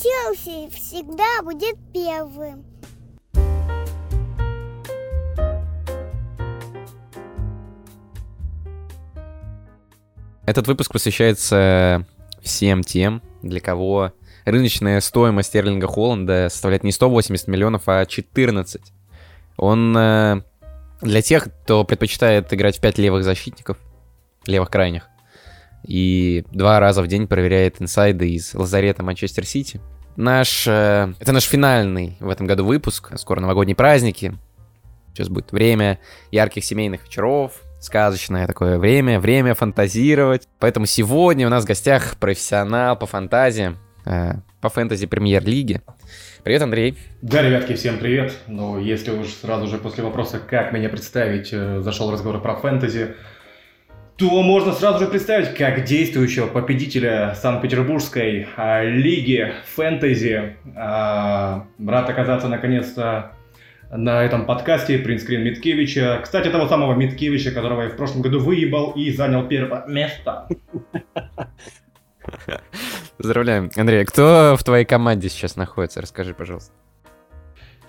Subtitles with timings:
[0.00, 2.64] Челси всегда будет первым.
[10.46, 12.06] Этот выпуск посвящается
[12.40, 14.12] всем тем, для кого
[14.44, 18.80] рыночная стоимость Стерлинга Холланда составляет не 180 миллионов, а 14.
[19.56, 20.42] Он э,
[21.02, 23.78] для тех, кто предпочитает играть в 5 левых защитников,
[24.46, 25.08] левых крайних,
[25.84, 29.80] и два раза в день проверяет инсайды из лазарета Манчестер Сити.
[30.16, 33.12] Наш, э, это наш финальный в этом году выпуск.
[33.16, 34.34] Скоро новогодние праздники.
[35.12, 35.98] Сейчас будет время
[36.30, 40.48] ярких семейных вечеров, сказочное такое время, время фантазировать.
[40.58, 45.82] Поэтому сегодня у нас в гостях профессионал по фантазии, э, по фэнтези премьер-лиге.
[46.42, 46.98] Привет, Андрей.
[47.20, 48.32] Да, ребятки, всем привет.
[48.46, 53.14] Ну, если уж сразу же после вопроса, как меня представить, э, зашел разговор про фэнтези,
[54.18, 62.48] то можно сразу же представить, как действующего победителя Санкт-Петербургской а, лиги фэнтези а, рад оказаться
[62.48, 63.32] наконец-то
[63.92, 66.18] на этом подкасте принтскрин Миткевича.
[66.22, 70.48] Кстати, того самого Миткевича, которого я в прошлом году выебал и занял первое место.
[73.18, 73.70] Поздравляем.
[73.76, 76.02] Андрей, а кто в твоей команде сейчас находится?
[76.02, 76.72] Расскажи, пожалуйста.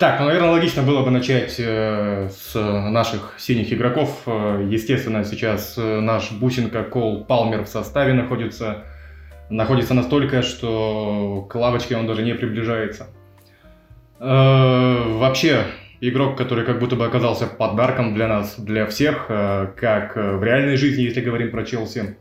[0.00, 4.22] Так, ну, наверное, логично было бы начать э, с наших синих игроков.
[4.24, 8.84] Э, естественно, сейчас э, наш бусинка Кол Палмер в составе находится.
[9.50, 13.08] Находится настолько, что к лавочке он даже не приближается.
[14.18, 15.64] Э, вообще,
[16.00, 20.78] игрок, который как будто бы оказался подарком для нас, для всех, э, как в реальной
[20.78, 22.16] жизни, если говорим про Челси,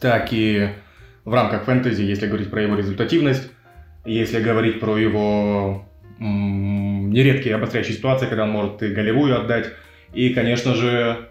[0.00, 0.70] так и
[1.26, 3.50] в рамках фэнтези, если говорить про его результативность,
[4.06, 5.84] если говорить про его
[6.22, 9.66] нередкие обостряющие ситуации, когда он может и голевую отдать.
[10.12, 11.28] И, конечно же,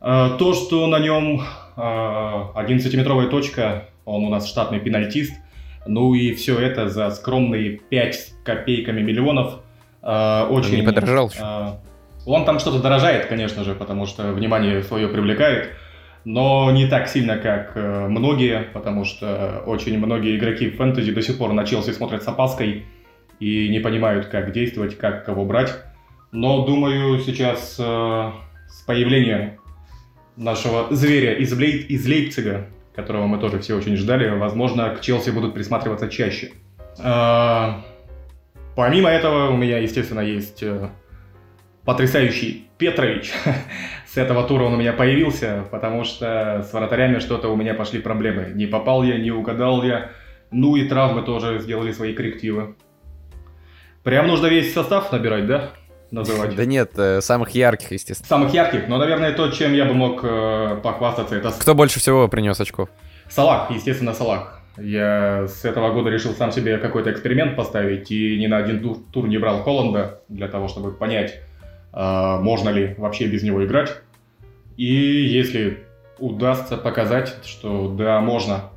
[0.00, 1.42] э, то, что на нем
[1.76, 5.34] 11-метровая э, точка, он у нас штатный пенальтист,
[5.86, 9.60] ну и все это за скромные 5 с копейками миллионов.
[10.02, 10.70] Э, очень...
[10.70, 11.30] Он не подорожал.
[12.24, 15.70] Он там что-то дорожает, конечно же, потому что внимание свое привлекает,
[16.24, 21.38] но не так сильно, как многие, потому что очень многие игроки в фэнтези до сих
[21.38, 22.84] пор на Челси смотрят с опаской,
[23.40, 25.74] и не понимают, как действовать, как кого брать.
[26.32, 27.82] Но думаю, сейчас э,
[28.68, 29.58] с появлением
[30.36, 31.78] нашего зверя из, Лей...
[31.78, 36.52] из Лейпцига, которого мы тоже все очень ждали, возможно, к Челси будут присматриваться чаще.
[37.02, 37.74] Э,
[38.74, 40.90] помимо этого, у меня, естественно, есть э,
[41.84, 43.32] потрясающий Петрович.
[44.06, 48.00] с этого тура он у меня появился, потому что с вратарями что-то у меня пошли
[48.00, 48.52] проблемы.
[48.54, 50.10] Не попал я, не угадал я.
[50.50, 52.76] Ну и травмы тоже сделали свои коррективы.
[54.06, 55.70] Прям нужно весь состав набирать, да?
[56.12, 56.54] Называть.
[56.54, 58.28] Да нет, э, самых ярких, естественно.
[58.28, 61.50] Самых ярких, но, наверное, то, чем я бы мог э, похвастаться, это...
[61.50, 62.88] Кто больше всего принес очков?
[63.28, 64.60] Салах, естественно, Салах.
[64.76, 68.98] Я с этого года решил сам себе какой-то эксперимент поставить и ни на один тур,
[69.12, 71.40] тур не брал Холланда для того, чтобы понять,
[71.92, 73.92] э, можно ли вообще без него играть.
[74.76, 75.84] И если
[76.20, 78.70] удастся показать, что да, можно,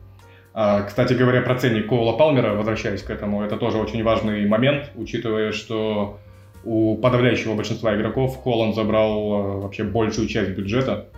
[0.54, 5.52] кстати говоря, про ценник Коула Палмера, возвращаясь к этому, это тоже очень важный момент, учитывая,
[5.52, 6.20] что
[6.64, 11.10] у подавляющего большинства игроков Холланд забрал а, вообще большую часть бюджета.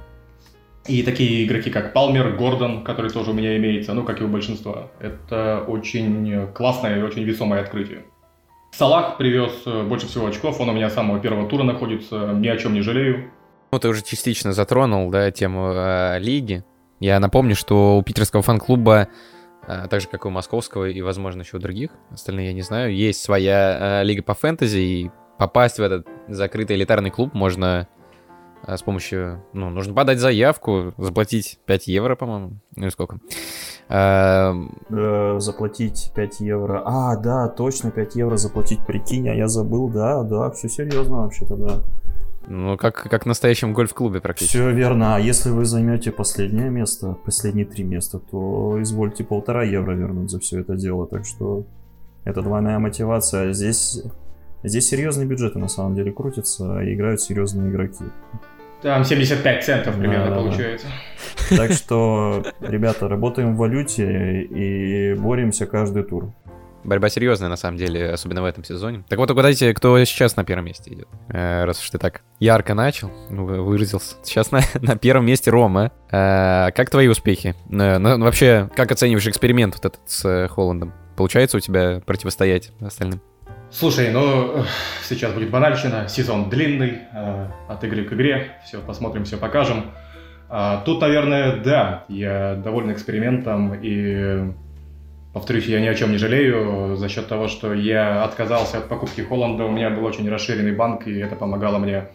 [0.88, 4.28] И такие игроки, как Палмер, Гордон, который тоже у меня имеется, ну, как и у
[4.28, 4.88] большинства.
[5.00, 8.04] Это очень классное и очень весомое открытие.
[8.72, 12.48] Салах привез э, больше всего очков, он у меня с самого первого тура находится, ни
[12.48, 13.30] о чем не жалею.
[13.72, 16.64] Ну, ты уже частично затронул, да, тему э, лиги.
[17.02, 19.08] Я напомню, что у питерского фан-клуба
[19.64, 22.62] а, так же, как и у московского и, возможно, еще у других, остальные я не
[22.62, 27.88] знаю, есть своя э, лига по фэнтези, и попасть в этот закрытый элитарный клуб можно
[28.68, 33.18] э, с помощью, ну, нужно подать заявку, заплатить 5 евро, по-моему, ну сколько.
[33.90, 34.54] Э,
[35.40, 36.84] заплатить 5 евро.
[36.86, 41.56] А, да, точно, 5 евро заплатить, прикинь, а я забыл, да, да, все серьезно вообще-то,
[41.56, 41.82] да.
[42.48, 44.58] Ну, как, как в настоящем гольф-клубе практически.
[44.58, 45.16] Все верно.
[45.16, 50.40] А если вы займете последнее место, последние три места, то извольте полтора евро вернуть за
[50.40, 51.08] все это дело.
[51.08, 51.66] Так что
[52.24, 53.54] это двойная мотивация.
[53.54, 54.02] Здесь,
[54.64, 58.06] здесь серьезные бюджеты на самом деле крутятся, и играют серьезные игроки.
[58.82, 60.88] Там 75 центов примерно да, получается.
[61.50, 61.58] Да.
[61.58, 66.34] Так что, ребята, работаем в валюте и боремся каждый тур.
[66.84, 69.04] Борьба серьезная, на самом деле, особенно в этом сезоне.
[69.08, 71.08] Так вот, угадайте, кто сейчас на первом месте идет.
[71.30, 74.16] Э, раз уж ты так ярко начал, ну, выразился.
[74.24, 75.92] Сейчас на, на первом месте Рома.
[76.12, 77.56] Э, как твои успехи?
[77.72, 80.94] Э, ну, вообще, как оцениваешь эксперимент вот этот с э, Холландом?
[81.16, 83.22] Получается у тебя противостоять остальным?
[83.70, 84.66] Слушай, ну,
[85.04, 86.08] сейчас будет банальщина.
[86.10, 88.58] Сезон длинный, э, от игры к игре.
[88.66, 89.92] Все, посмотрим, все покажем.
[90.54, 94.52] А, тут, наверное, да, я доволен экспериментом и
[95.34, 96.98] Повторюсь, я ни о чем не жалею.
[96.98, 101.08] За счет того, что я отказался от покупки Холланда, у меня был очень расширенный банк,
[101.08, 102.10] и это помогало мне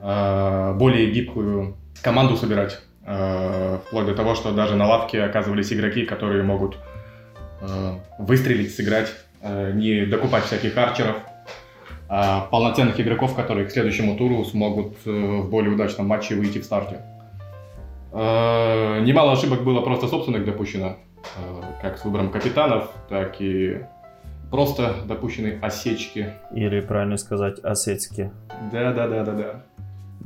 [0.00, 2.80] э, более гибкую команду собирать.
[3.04, 6.78] Э, вплоть до того, что даже на лавке оказывались игроки, которые могут
[7.62, 11.16] э, выстрелить, сыграть, э, не докупать всяких арчеров,
[12.08, 16.64] а полноценных игроков, которые к следующему туру смогут э, в более удачном матче выйти в
[16.64, 17.00] старте.
[18.12, 20.98] Э, немало ошибок было просто собственных допущено,
[21.80, 23.84] как с выбором капитанов, так и
[24.50, 26.34] просто допущены осечки.
[26.54, 28.30] Или, правильно сказать, осетски.
[28.70, 29.64] Да-да-да-да-да.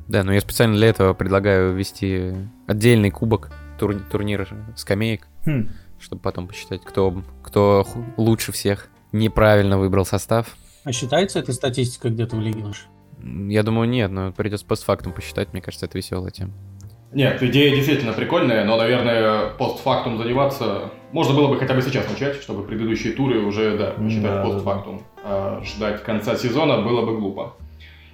[0.08, 2.34] Да, но я специально для этого предлагаю ввести
[2.66, 10.04] отдельный кубок, тур- турнир скамеек, Хм, чтобы потом посчитать, кто, кто лучше всех неправильно выбрал
[10.04, 10.56] состав.
[10.84, 12.87] А считается эта статистика где-то в лиге нашей?
[13.20, 15.52] М, Я думаю, нет, но придется постфактум посчитать.
[15.52, 16.52] Мне кажется, это веселая тема.
[17.16, 22.42] Нет, идея действительно прикольная, но, наверное, постфактум заниматься можно было бы хотя бы сейчас начать,
[22.42, 25.00] чтобы предыдущие туры уже, да, посчитать Да, постфактум.
[25.24, 27.54] А ждать конца сезона было бы глупо.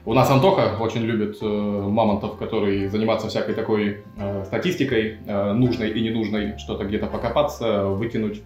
[0.04, 5.90] У нас Антоха очень любит э, мамонтов, который заниматься всякой такой э, статистикой, э, нужной
[5.90, 8.42] и ненужной, что-то где-то покопаться, вытянуть.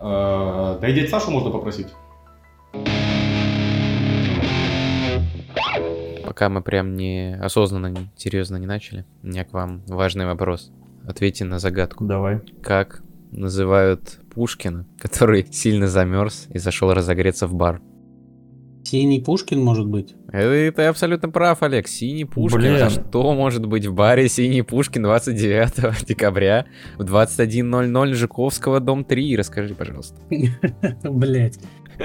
[0.00, 1.88] Э, да и дядь Сашу можно попросить.
[6.34, 10.72] Пока мы прям не осознанно, не- серьезно не начали, у меня к вам важный вопрос.
[11.06, 12.04] Ответьте на загадку.
[12.04, 12.40] давай.
[12.60, 17.80] Как называют Пушкина, который сильно замерз и зашел разогреться в бар?
[18.82, 20.16] Синий Пушкин, может быть?
[20.32, 21.86] Это ты абсолютно прав, Олег.
[21.86, 22.58] Синий Пушкин.
[22.58, 22.82] Блин.
[22.82, 26.66] А что может быть в баре Синий Пушкин 29 декабря
[26.98, 29.36] в 21.00 Жуковского, дом 3?
[29.36, 30.16] Расскажи, пожалуйста.
[31.04, 31.60] Блять.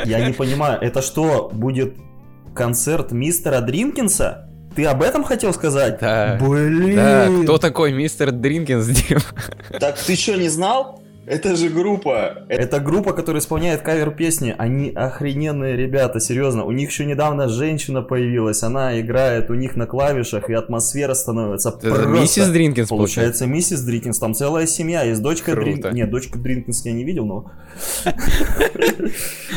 [0.06, 1.96] Я не понимаю, это что, будет
[2.54, 4.50] концерт мистера Дринкинса?
[4.76, 6.00] Ты об этом хотел сказать?
[6.00, 6.38] Да.
[6.40, 6.96] Блин.
[6.96, 9.20] Да, кто такой мистер Дринкинс, Дим?
[9.80, 11.02] Так ты что, не знал?
[11.30, 12.44] Это же группа.
[12.50, 14.56] Это группа, которая исполняет кавер песни.
[14.58, 16.66] Они охрененные ребята, серьезно.
[16.66, 21.70] У них еще недавно женщина появилась, она играет у них на клавишах, и атмосфера становится
[21.70, 22.08] Это просто...
[22.08, 23.46] Миссис Дринкинс, получается.
[23.46, 25.56] Получается, миссис Дринкинс, там целая семья, есть дочка.
[25.56, 25.94] Дринкинс.
[25.94, 27.52] Нет, дочка Дринкинс я не видел, но...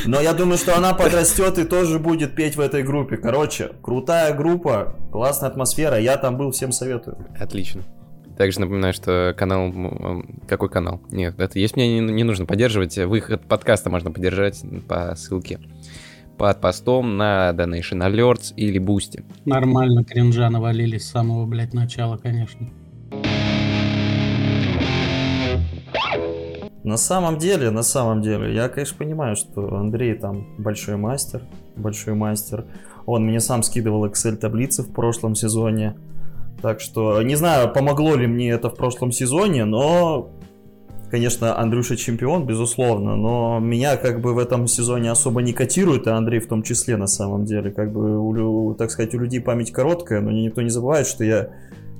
[0.04, 3.16] Но я думаю, что она подрастет и тоже будет петь в этой группе.
[3.16, 7.16] Короче, крутая группа, классная атмосфера, я там был, всем советую.
[7.40, 7.82] Отлично.
[8.36, 9.72] Также напоминаю, что канал...
[10.48, 11.00] Какой канал?
[11.10, 12.96] Нет, это есть мне не, не нужно поддерживать.
[12.98, 15.60] Выход подкаста можно поддержать по ссылке
[16.38, 19.24] под постом на Donation Alerts или Boosty.
[19.44, 22.68] Нормально кринжа навалили с самого, блядь, начала, конечно.
[26.82, 31.42] На самом деле, на самом деле, я, конечно, понимаю, что Андрей там большой мастер,
[31.76, 32.66] большой мастер.
[33.06, 35.96] Он мне сам скидывал Excel-таблицы в прошлом сезоне.
[36.62, 40.30] Так что, не знаю, помогло ли мне это в прошлом сезоне, но,
[41.10, 46.10] конечно, Андрюша чемпион, безусловно, но меня как бы в этом сезоне особо не котирует, и
[46.10, 47.72] Андрей в том числе на самом деле.
[47.72, 51.50] Как бы, у так сказать, у людей память короткая, но никто не забывает, что я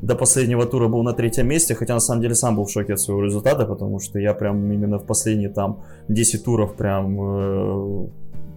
[0.00, 2.94] до последнего тура был на третьем месте, хотя на самом деле сам был в шоке
[2.94, 8.09] от своего результата, потому что я прям именно в последние там 10 туров прям э,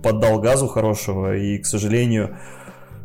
[0.04, 2.38] поддал газу хорошего, и, к сожалению,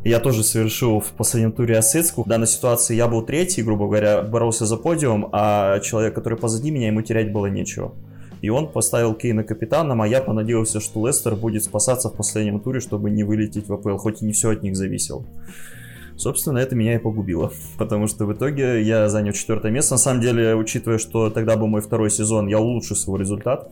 [0.03, 2.23] я тоже совершил в последнем туре осецку.
[2.23, 6.71] В данной ситуации я был третий, грубо говоря, боролся за подиум, а человек, который позади
[6.71, 7.93] меня, ему терять было нечего.
[8.41, 12.79] И он поставил Кейна капитаном, а я понадеялся, что Лестер будет спасаться в последнем туре,
[12.79, 15.23] чтобы не вылететь в АПЛ, хоть и не все от них зависело.
[16.17, 19.93] Собственно, это меня и погубило, потому что в итоге я занял четвертое место.
[19.93, 23.71] На самом деле, учитывая, что тогда был мой второй сезон, я улучшил свой результат.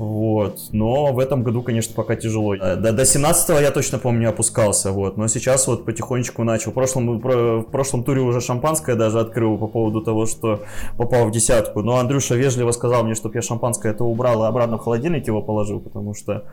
[0.00, 0.58] Вот.
[0.72, 2.54] Но в этом году, конечно, пока тяжело.
[2.54, 5.18] Э, До, до 17 я точно помню опускался, вот.
[5.18, 6.70] Но сейчас вот потихонечку начал.
[6.70, 10.60] В прошлом, про- в прошлом туре уже шампанское даже открыл по поводу того, что
[10.96, 11.82] попал в десятку.
[11.82, 15.42] Но Андрюша вежливо сказал мне, чтобы я шампанское это убрал и обратно в холодильник его
[15.42, 16.44] положил, потому что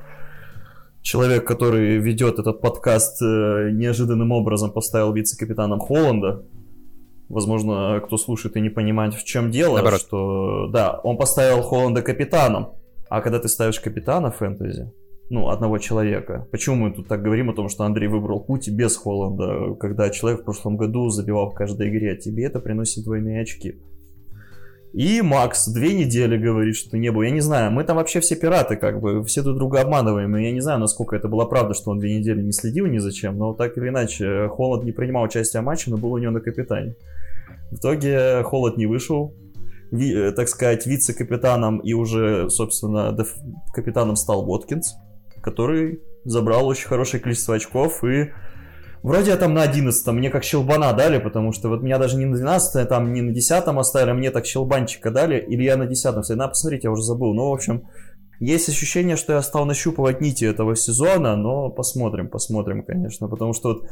[1.01, 6.43] человек, который ведет этот подкаст, э, неожиданным образом поставил вице-капитаном Холланда.
[7.29, 10.01] Возможно, кто слушает и не понимает, в чем дело, Наоборот.
[10.01, 12.71] что да, он поставил Холланда капитаном,
[13.09, 14.91] а когда ты ставишь капитана фэнтези,
[15.29, 16.47] ну, одного человека.
[16.51, 20.41] Почему мы тут так говорим о том, что Андрей выбрал путь без Холланда, когда человек
[20.41, 23.75] в прошлом году забивал в каждой игре, а тебе это приносит двойные очки.
[24.93, 27.23] И Макс две недели говорит, что не было.
[27.23, 30.35] Я не знаю, мы там вообще все пираты, как бы, все друг друга обманываем.
[30.37, 32.97] И я не знаю, насколько это была правда, что он две недели не следил ни
[32.97, 36.17] за чем, но так или иначе, Холод не принимал участие в матче, но был у
[36.17, 36.95] него на капитане.
[37.69, 39.35] В итоге Холод не вышел,
[39.91, 43.15] э, так сказать, вице-капитаном и уже, собственно,
[43.73, 44.95] капитаном стал Воткинс,
[45.41, 48.31] который забрал очень хорошее количество очков и
[49.03, 52.25] Вроде я там на 11 мне как щелбана дали, потому что вот меня даже не
[52.25, 55.85] на 12 там не на 10 оставили, а мне так щелбанчика дали, или я на
[55.85, 56.37] 10 стоял.
[56.37, 57.33] Надо посмотреть, я уже забыл.
[57.33, 57.87] Ну, в общем,
[58.39, 63.69] Есть ощущение, что я стал нащупывать нити этого сезона, но посмотрим, посмотрим, конечно, потому что
[63.69, 63.87] вот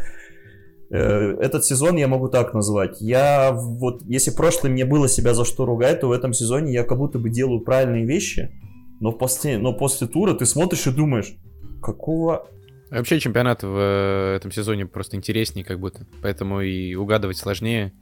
[0.89, 3.01] этот сезон я могу так назвать.
[3.01, 6.73] Я вот, если в прошлом мне было себя за что ругать, то в этом сезоне
[6.73, 8.51] я как будто бы делаю правильные вещи,
[8.99, 11.35] но после, но после тура ты смотришь и думаешь,
[11.81, 12.47] какого
[12.91, 17.93] Вообще чемпионат в э, этом сезоне просто интереснее как будто, поэтому и угадывать сложнее.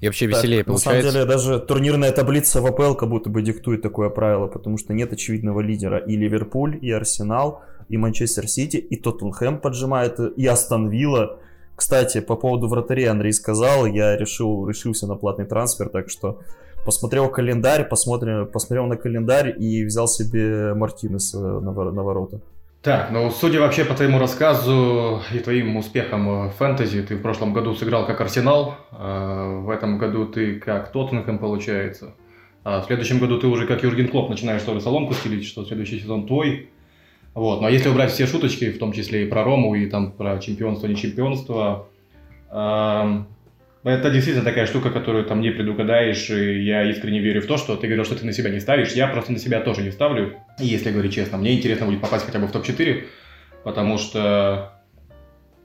[0.00, 1.06] И вообще веселее Так, получается.
[1.06, 4.78] На самом деле, даже турнирная таблица в АПЛ как будто бы диктует такое правило, потому
[4.78, 5.98] что нет очевидного лидера.
[5.98, 11.40] И Ливерпуль, и Арсенал, и Манчестер Сити, и Тоттенхэм поджимает, и Астон Вилла.
[11.80, 16.40] Кстати, по поводу вратарей Андрей сказал, я решил, решился на платный трансфер, так что
[16.84, 22.42] посмотрел календарь, посмотрел, посмотрел на календарь и взял себе Мартинеса на, вор- на ворота.
[22.82, 27.54] Так, ну, судя вообще по твоему рассказу и твоим успехам в фэнтези, ты в прошлом
[27.54, 32.12] году сыграл как Арсенал, а в этом году ты как Тоттенхэм, получается.
[32.62, 35.98] А в следующем году ты уже как Юрген Клоп начинаешь тоже соломку стелить, что следующий
[35.98, 36.68] сезон твой.
[37.34, 40.38] Вот, но если убрать все шуточки, в том числе и про Рому, и там про
[40.38, 41.88] чемпионство, не чемпионство,
[42.50, 43.28] ам,
[43.84, 47.76] это действительно такая штука, которую там не предугадаешь, и я искренне верю в то, что
[47.76, 50.34] ты говорил, что ты на себя не ставишь, я просто на себя тоже не ставлю,
[50.58, 53.04] если говорить честно, мне интересно будет попасть хотя бы в топ-4,
[53.64, 54.72] потому что,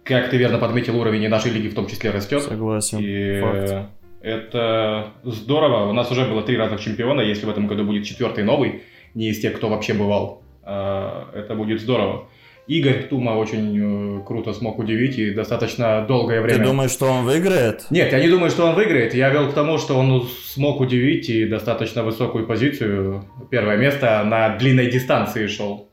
[0.04, 3.00] как ты верно подметил, уровень и нашей лиги в том числе растет, Согласен.
[3.02, 3.90] и Факт.
[4.22, 5.90] это здорово.
[5.90, 7.22] У нас уже было три разных чемпиона.
[7.22, 11.56] Если в этом году будет четвертый новый, не из тех, кто вообще бывал, а, это
[11.56, 12.28] будет здорово.
[12.68, 16.66] Игорь Тума очень э, круто смог удивить и достаточно долгое Ты время...
[16.66, 17.86] думаешь, что он выиграет?
[17.92, 19.14] Нет, я не думаю, что он выиграет.
[19.14, 23.26] Я вел к тому, что он смог удивить и достаточно высокую позицию.
[23.52, 25.92] Первое место на длинной дистанции шел.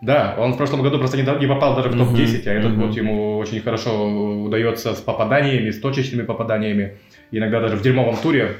[0.00, 2.86] Да, он в прошлом году просто не, попал даже в Мгм, топ-10, а этот мгм.
[2.86, 6.98] год ему очень хорошо удается с попаданиями, с точечными попаданиями.
[7.30, 8.56] Иногда даже в дерьмовом туре,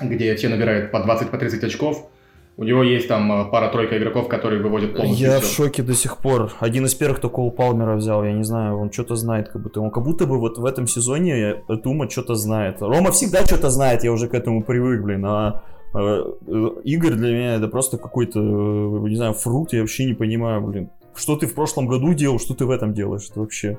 [0.00, 2.10] где все набирают по 20-30 по 30 очков,
[2.58, 5.64] у него есть там э, пара-тройка игроков, которые выводят полностью Я в всё.
[5.64, 6.52] шоке до сих пор.
[6.58, 9.80] Один из первых, кто Кол Палмера взял, я не знаю, он что-то знает, как будто
[9.80, 12.80] он как будто бы вот в этом сезоне Тума что-то знает.
[12.80, 15.62] Рома всегда что-то знает, я уже к этому привык, блин, а
[15.94, 20.14] э, э, Игорь для меня это просто какой-то, э, не знаю, фрукт, я вообще не
[20.14, 20.90] понимаю, блин.
[21.14, 23.78] Что ты в прошлом году делал, что ты в этом делаешь, это вообще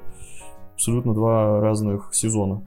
[0.75, 2.61] абсолютно два разных сезона.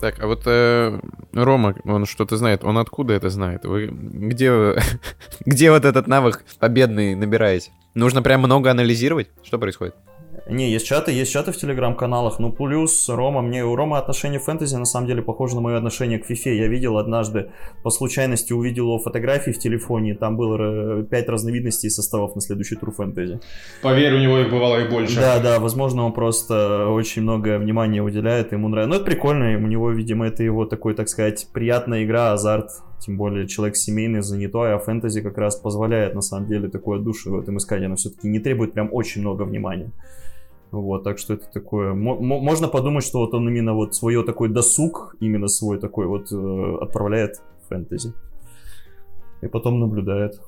[0.00, 1.00] Так, а вот э,
[1.32, 2.64] Рома, он что-то знает.
[2.64, 3.64] Он откуда это знает?
[3.64, 4.74] Вы где,
[5.44, 7.70] где вот этот навык победный набираете?
[7.94, 9.28] Нужно прям много анализировать?
[9.42, 9.94] Что происходит?
[10.48, 14.76] Не, есть чаты, есть чаты в телеграм-каналах, ну плюс Рома, мне у Рома отношение фэнтези
[14.76, 16.56] на самом деле похоже на мое отношение к фифе.
[16.56, 17.50] Я видел однажды,
[17.82, 22.76] по случайности увидел его фотографии в телефоне, там было э, пять разновидностей составов на следующий
[22.76, 23.40] тур фэнтези.
[23.82, 25.16] Поверь, у него их бывало и больше.
[25.16, 28.90] Да, да, возможно, он просто очень много внимания уделяет, ему нравится.
[28.90, 32.70] Ну, это прикольно, у него, видимо, это его такой, так сказать, приятная игра, азарт.
[33.00, 37.32] Тем более человек семейный, занятой, а фэнтези как раз позволяет, на самом деле, такое душу
[37.32, 37.82] в этом искать.
[37.82, 39.90] Оно все-таки не требует прям очень много внимания.
[40.70, 41.94] Вот, так что это такое...
[41.94, 46.06] мо- мо- Можно подумать, что вот он именно вот свое такой досуг, именно свой такой
[46.06, 48.12] вот э, отправляет в фэнтези.
[49.42, 50.40] И потом наблюдает.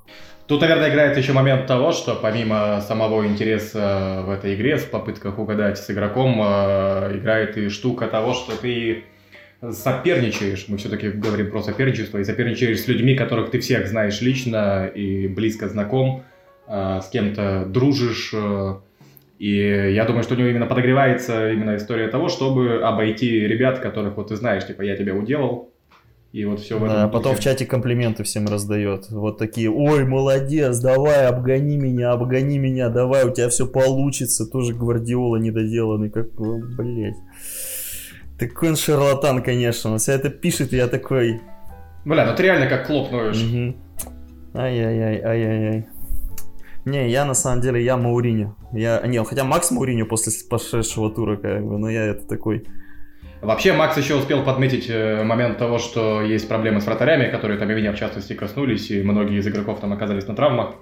[0.47, 5.39] Тут, наверное, играет еще момент того, что помимо самого интереса в этой игре, в попытках
[5.39, 9.05] угадать с игроком, э, играет и штука того, что ты
[9.71, 14.87] соперничаешь, мы все-таки говорим про соперничество, и соперничаешь с людьми, которых ты всех знаешь лично
[14.87, 16.23] и близко знаком,
[16.67, 18.77] э, с кем-то дружишь, э,
[19.38, 24.16] и я думаю, что у него именно подогревается именно история того, чтобы обойти ребят, которых
[24.16, 25.73] вот ты знаешь, типа, я тебя уделал,
[26.33, 29.09] и вот все в этом Да, а потом в чате комплименты всем раздает.
[29.11, 34.45] Вот такие, ой, молодец, давай, обгони меня, обгони меня, давай, у тебя все получится.
[34.45, 37.16] Тоже Гвардиола недоделанный, как, блядь.
[38.38, 39.92] Такой он шарлатан, конечно.
[39.92, 41.40] Он все это пишет, и я такой...
[42.04, 43.42] Бля, ну ты реально как Клоп ноешь.
[43.42, 43.76] мгм.
[44.54, 45.87] Ай-яй-яй, ай-яй-яй.
[46.85, 48.54] Не, я на самом деле, я Мауриню.
[48.73, 52.65] Я, не, хотя Макс Мауриню после прошедшего тура, как бы, но я это такой...
[53.41, 57.71] Вообще, Макс еще успел подметить э, момент того, что есть проблемы с вратарями, которые там
[57.71, 60.75] и меня в частности коснулись, и многие из игроков там оказались на травмах.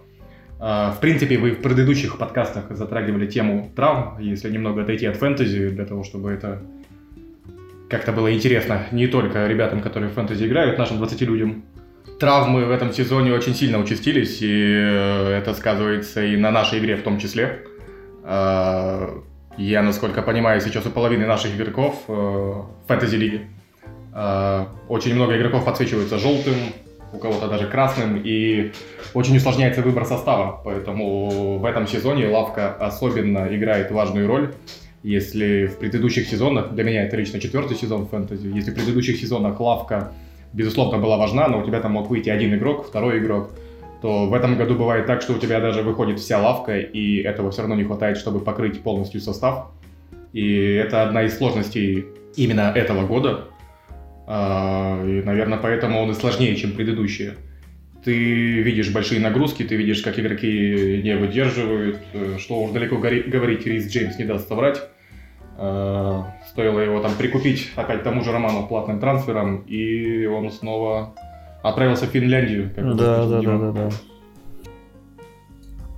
[0.59, 5.69] А, В принципе, вы в предыдущих подкастах затрагивали тему травм, если немного отойти от фэнтези,
[5.69, 6.63] для того, чтобы это
[7.91, 11.65] как-то было интересно не только ребятам, которые в фэнтези играют, нашим 20 людям.
[12.19, 16.97] Травмы в этом сезоне очень сильно участились, и э, это сказывается и на нашей игре
[16.97, 17.67] в том числе.
[18.29, 19.23] А,
[19.57, 23.47] Я, насколько понимаю, сейчас у половины наших игроков э, в фэнтези-лиге
[24.13, 26.55] э, очень много игроков подсвечиваются желтым,
[27.13, 28.73] у кого-то даже красным, и
[29.15, 30.61] очень усложняется выбор состава.
[30.65, 34.55] Поэтому в этом сезоне лавка особенно играет важную роль.
[35.03, 39.59] Если в предыдущих сезонах, для меня это лично четвертый сезон фэнтези, если в предыдущих сезонах
[39.61, 40.13] лавка,
[40.53, 43.53] безусловно, была важна, но у тебя там мог выйти один игрок, второй игрок,
[44.03, 47.51] то в этом году бывает так, что у тебя даже выходит вся лавка, и этого
[47.51, 49.73] все равно не хватает, чтобы покрыть полностью состав.
[50.33, 53.49] И это одна из сложностей именно этого года.
[54.27, 57.35] А, И, наверное, поэтому он и сложнее, чем предыдущие.
[58.05, 61.99] Ты видишь большие нагрузки, ты видишь, как игроки не выдерживают.
[62.13, 64.81] Э, Что уж далеко говорить, Рис Джеймс не даст соврать.
[65.59, 71.15] Э, Стоило его там прикупить опять тому же Роману платным трансфером, и он снова
[71.69, 72.73] отправился в Финляндию.
[72.75, 73.91] как Да, да, да, да, да.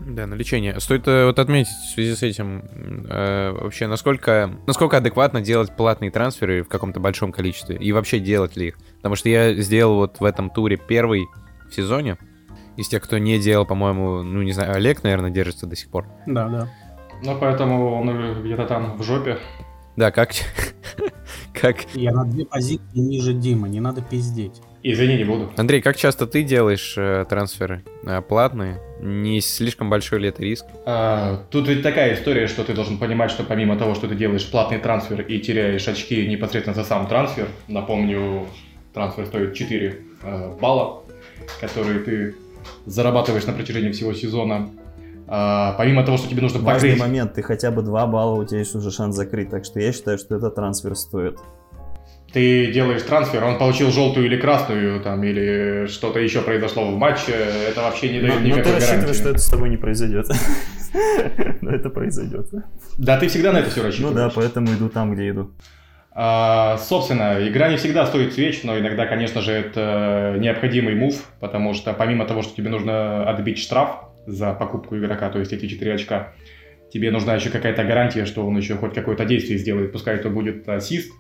[0.09, 0.81] Да, на лечение.
[0.81, 2.65] Стоит э, вот отметить в связи с этим
[3.09, 8.57] э, вообще, насколько, насколько адекватно делать платные трансферы в каком-то большом количестве, и вообще делать
[8.57, 8.79] ли их.
[8.97, 11.27] Потому что я сделал вот в этом туре первый
[11.69, 12.17] в сезоне.
[12.79, 16.07] Из тех, кто не делал, по-моему, ну не знаю, Олег, наверное, держится до сих пор.
[16.27, 16.69] Да, да.
[17.23, 19.39] Ну, поэтому он где-то там в жопе.
[19.97, 20.31] Да, как...
[21.53, 21.85] как...
[21.95, 24.63] Я на две позиции ниже Дима, не надо пиздеть.
[24.83, 25.51] Извини, не буду.
[25.57, 28.81] Андрей, как часто ты делаешь э, трансферы э, платные?
[29.01, 30.65] Не слишком большой ли это риск?
[30.87, 34.49] А, Тут ведь такая история, что ты должен понимать, что помимо того, что ты делаешь
[34.49, 38.47] платный трансфер и теряешь очки непосредственно за сам трансфер, напомню,
[38.95, 41.03] трансфер стоит 4 э, балла,
[41.61, 42.35] которые ты
[42.87, 44.71] зарабатываешь на протяжении всего сезона.
[45.27, 47.01] А, помимо того, что тебе нужно Важный покрыть...
[47.01, 49.93] момент, ты хотя бы 2 балла, у тебя есть уже шанс закрыть, так что я
[49.93, 51.39] считаю, что этот трансфер стоит.
[52.33, 57.33] Ты делаешь трансфер, он получил желтую или красную, там, или что-то еще произошло в матче,
[57.33, 59.21] это вообще не Но, дает но ты никакой рассчитываешь, гарантии.
[59.21, 60.27] что это с тобой не произойдет.
[61.63, 62.49] Но это произойдет.
[62.99, 64.17] Да, ты всегда на это все Ну рассчитываешь.
[64.17, 65.53] да, поэтому иду там, где иду.
[66.13, 71.75] А, собственно, игра не всегда стоит свеч, но иногда, конечно же, это необходимый мув, потому
[71.75, 75.95] что помимо того, что тебе нужно отбить штраф за покупку игрока, то есть эти 4
[75.95, 76.33] очка,
[76.93, 80.69] тебе нужна еще какая-то гарантия, что он еще хоть какое-то действие сделает, пускай это будет
[80.69, 81.13] ассист,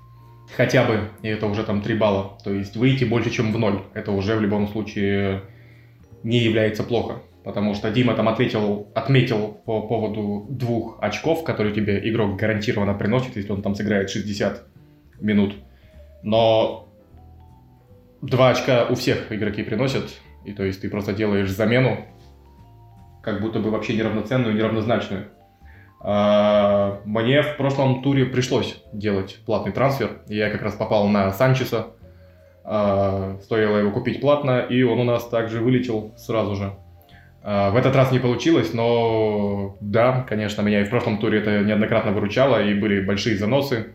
[0.56, 2.38] хотя бы, и это уже там 3 балла.
[2.44, 5.42] То есть выйти больше, чем в ноль, это уже в любом случае
[6.22, 7.22] не является плохо.
[7.44, 13.36] Потому что Дима там ответил, отметил по поводу двух очков, которые тебе игрок гарантированно приносит,
[13.36, 14.66] если он там сыграет 60
[15.20, 15.54] минут.
[16.22, 16.88] Но
[18.20, 20.10] два очка у всех игроки приносят,
[20.44, 22.04] и то есть ты просто делаешь замену,
[23.22, 25.28] как будто бы вообще неравноценную, неравнозначную.
[26.00, 30.22] А, Мне в прошлом туре пришлось делать платный трансфер.
[30.28, 31.88] Я как раз попал на Санчеса.
[32.64, 36.72] А, Стоило его купить платно, и он у нас также вылетел сразу же.
[37.42, 41.60] А, В этот раз не получилось, но да, конечно, меня и в прошлом туре это
[41.60, 43.94] неоднократно выручало, и были большие заносы.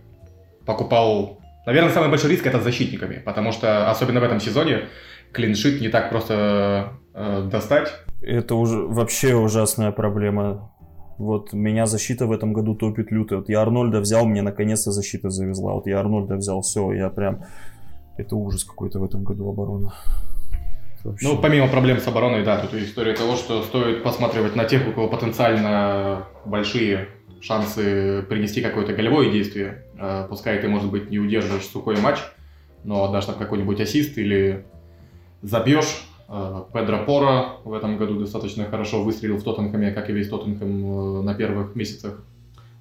[0.66, 1.40] Покупал...
[1.66, 4.90] Наверное, самый большой риск это с защитниками, потому что, особенно в этом сезоне,
[5.32, 7.94] клиншит не так просто э, достать.
[8.22, 10.73] Это уже вообще ужасная проблема.
[11.24, 13.38] Вот меня защита в этом году топит люто.
[13.38, 15.74] Вот я Арнольда взял, мне наконец-то защита завезла.
[15.74, 17.44] Вот я Арнольда взял, все, я прям...
[18.18, 19.94] Это ужас какой-то в этом году оборона.
[21.00, 24.66] Это вообще- Ну, помимо проблем с обороной, да, тут история того, что стоит посматривать на
[24.66, 27.08] тех, у кого потенциально большие
[27.42, 29.84] шансы принести какое-то голевое действие.
[30.00, 32.20] Э, Пускай ты, может быть, не удерживаешь сухой матч,
[32.84, 34.66] но отдашь там какой-нибудь ассист или
[35.42, 36.08] забьешь.
[36.28, 41.20] Э, Педро Пора в этом году достаточно хорошо выстрелил в Тоттенхэме, как и весь Тоттенхэм
[41.20, 42.24] э, на первых месяцах.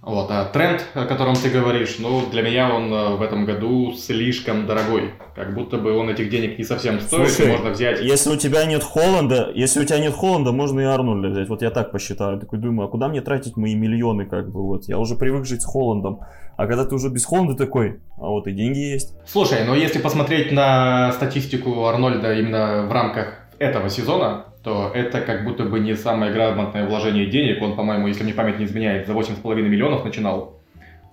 [0.03, 3.93] Вот, а тренд, о котором ты говоришь, ну, для меня он э, в этом году
[3.93, 5.13] слишком дорогой.
[5.37, 8.01] Как будто бы он этих денег не совсем стоит, и Слушай, можно взять...
[8.01, 11.49] Если у тебя нет Холланда, если у тебя нет Холланда, можно и Арнольда взять.
[11.49, 12.41] Вот я так посчитаю.
[12.41, 14.89] Такой думаю, а куда мне тратить мои миллионы, как бы, вот.
[14.89, 16.19] Я уже привык жить с Холландом.
[16.57, 19.15] А когда ты уже без Холланда такой, а вот и деньги есть.
[19.25, 25.45] Слушай, но если посмотреть на статистику Арнольда именно в рамках этого сезона, то это как
[25.45, 27.63] будто бы не самое грамотное вложение денег.
[27.63, 30.61] Он, по-моему, если мне память не изменяет, за 8,5 миллионов начинал.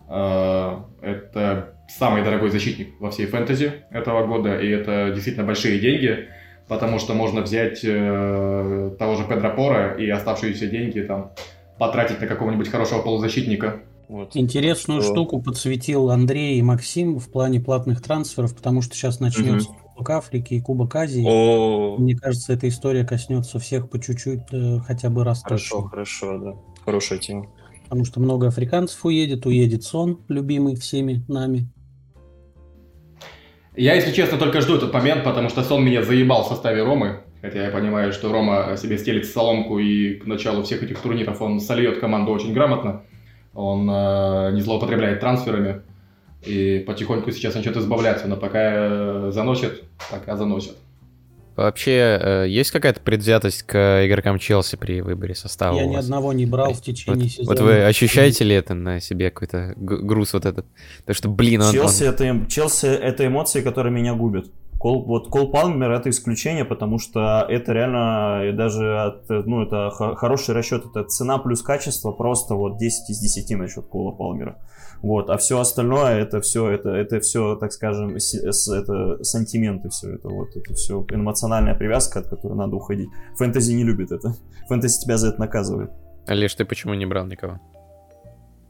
[0.07, 6.27] Э, Это самый дорогой защитник во всей фэнтези этого года, и это действительно большие деньги,
[6.67, 11.31] потому что можно взять э, того же Педро Пора и оставшиеся деньги там
[11.79, 13.81] потратить на какого-нибудь хорошего полузащитника.
[14.07, 14.35] Вот.
[14.35, 15.13] Интересную Что?
[15.13, 20.53] штуку подсветил Андрей и Максим в плане платных трансферов, потому что сейчас начнется Кубок Африки
[20.53, 21.25] и Кубок Азии.
[21.27, 25.89] О, Мне кажется, эта история коснется всех по чуть-чуть, э, хотя бы раз хорошо, точно.
[25.89, 26.53] хорошо, да.
[26.85, 27.47] Хорошая тема.
[27.83, 31.67] Потому что много африканцев уедет, уедет Сон, любимый всеми нами.
[33.75, 37.19] Я, если честно, только жду этот момент, потому что сон меня заебал в составе Ромы.
[37.41, 41.59] Хотя я понимаю, что Рома себе стелит соломку, и к началу всех этих турниров он
[41.59, 43.03] сольет команду очень грамотно.
[43.53, 45.81] Он э, не злоупотребляет трансферами.
[46.45, 50.75] И потихоньку сейчас начнет избавляться, но пока э, заносит, пока заносит.
[51.59, 55.77] Вообще, э, есть какая-то предвзятость к игрокам Челси при выборе состава?
[55.77, 57.49] Я у ни одного не брал в течение вот, сезона.
[57.49, 60.65] вот вы ощущаете ли это на себе какой-то груз вот этот?
[61.05, 61.67] То, что, блин, он...
[61.67, 64.45] он- Челси, это, эм- Челси это эмоции, которые меня губят.
[64.79, 70.55] Кол, вот Кол Палмер это исключение, потому что это реально даже от, ну, это хороший
[70.55, 74.57] расчет, это цена плюс качество просто вот 10 из 10 насчет Кола Палмера.
[75.01, 79.89] Вот, а все остальное это все, это, это все, так скажем, с, с, это сантименты
[79.89, 83.09] все это вот, это все эмоциональная привязка, от которой надо уходить.
[83.37, 84.33] Фэнтези не любит это.
[84.67, 85.91] Фэнтези тебя за это наказывает.
[86.27, 87.59] Олеж, ты почему не брал никого?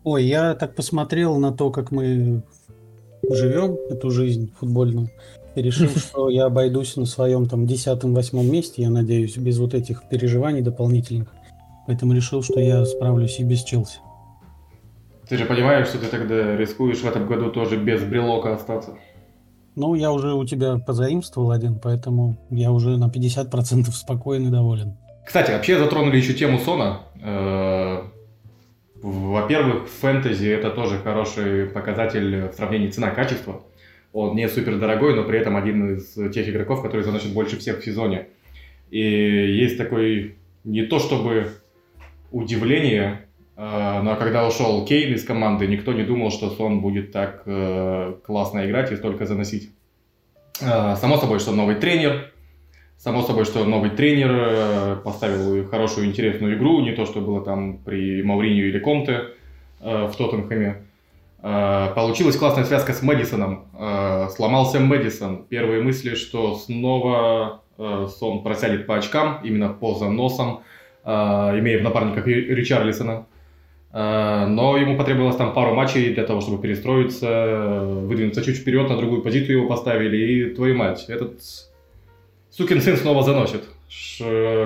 [0.04, 2.44] Ой, я так посмотрел на то, как мы
[3.28, 5.10] живем эту жизнь футбольную,
[5.56, 10.08] и решил, что я обойдусь на своем там десятом-восьмом месте, я надеюсь, без вот этих
[10.10, 11.30] переживаний дополнительных.
[11.88, 14.00] Поэтому решил, что я справлюсь и без Челси.
[15.30, 18.98] Ты же понимаешь, что ты тогда рискуешь в этом году тоже без брелока остаться?
[19.76, 24.98] Ну, я уже у тебя позаимствовал один, поэтому я уже на 50% спокоен и доволен.
[25.26, 27.02] Кстати, вообще затронули еще тему Сона.
[27.22, 28.02] Э,
[29.04, 33.62] во-первых, фэнтези это тоже хороший показатель в сравнении цена-качество.
[34.12, 37.80] Он не супер дорогой, но при этом один из тех игроков, который заносит больше всех
[37.80, 38.30] в сезоне.
[38.90, 41.52] И есть такой не то чтобы
[42.32, 43.29] удивление,
[43.62, 48.66] но когда ушел Кейн из команды, никто не думал, что Сон будет так э, классно
[48.66, 49.72] играть и столько заносить.
[50.60, 52.32] Само собой, что новый тренер,
[53.00, 57.78] Само собой, что новый тренер э, поставил хорошую, интересную игру, не то, что было там
[57.78, 59.22] при Мауринью или Конте
[59.80, 60.84] э, в Тоттенхэме.
[61.42, 63.68] Э, получилась классная связка с Мэдисоном.
[64.36, 65.46] Сломался Мэдисон.
[65.46, 70.64] Первые мысли, что снова Сон просядет по очкам, именно по заносам,
[71.06, 73.28] имея в напарниках Ричарлисона.
[73.92, 79.24] Но ему потребовалось там пару матчей для того, чтобы перестроиться, выдвинуться чуть вперед, на другую
[79.24, 81.42] позицию его поставили, и твою мать, этот
[82.52, 83.64] сукин сын снова заносит.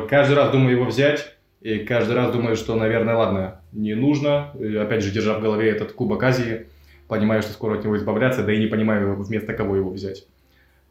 [0.09, 4.51] Каждый раз думаю его взять, и каждый раз думаю, что, наверное, ладно, не нужно.
[4.59, 6.67] И опять же, держа в голове этот Кубок Азии,
[7.07, 10.25] понимаю, что скоро от него избавляться, да и не понимаю, вместо кого его взять.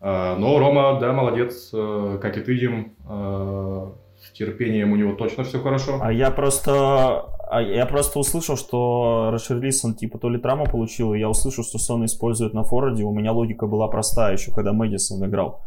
[0.01, 3.87] А, но Рома, да, молодец, э, как и ты, Дим, э,
[4.21, 5.99] с терпением у него точно все хорошо.
[6.03, 11.19] А я просто, а я просто услышал, что Рашерлисон типа то ли травму получил, и
[11.19, 13.05] я услышал, что Сон использует на форварде.
[13.05, 15.61] У меня логика была простая еще, когда Мэдисон играл.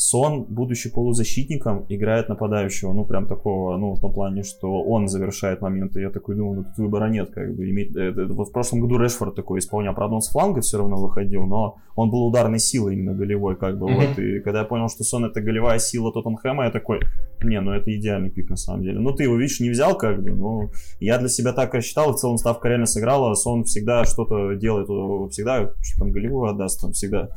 [0.00, 5.60] Сон, будучи полузащитником, играет нападающего, ну, прям такого, ну, в том плане, что он завершает
[5.60, 6.00] моменты.
[6.00, 7.68] Я такой думаю, ну, тут выбора нет, как бы.
[7.68, 7.96] Иметь...
[7.96, 10.98] Это, это, вот в прошлом году Решфорд такой исполнял, правда, он с фланга все равно
[10.98, 14.08] выходил, но он был ударной силой именно голевой, как бы, mm-hmm.
[14.08, 14.18] вот.
[14.20, 17.00] И когда я понял, что Сон это голевая сила Тоттенхэма, я такой,
[17.42, 19.00] не, ну, это идеальный пик на самом деле.
[19.00, 22.18] Ну, ты его, видишь, не взял, как бы, но я для себя так рассчитал, в
[22.18, 24.86] целом ставка реально сыграла, Сон всегда что-то делает,
[25.32, 27.30] всегда что там голевую отдаст, там всегда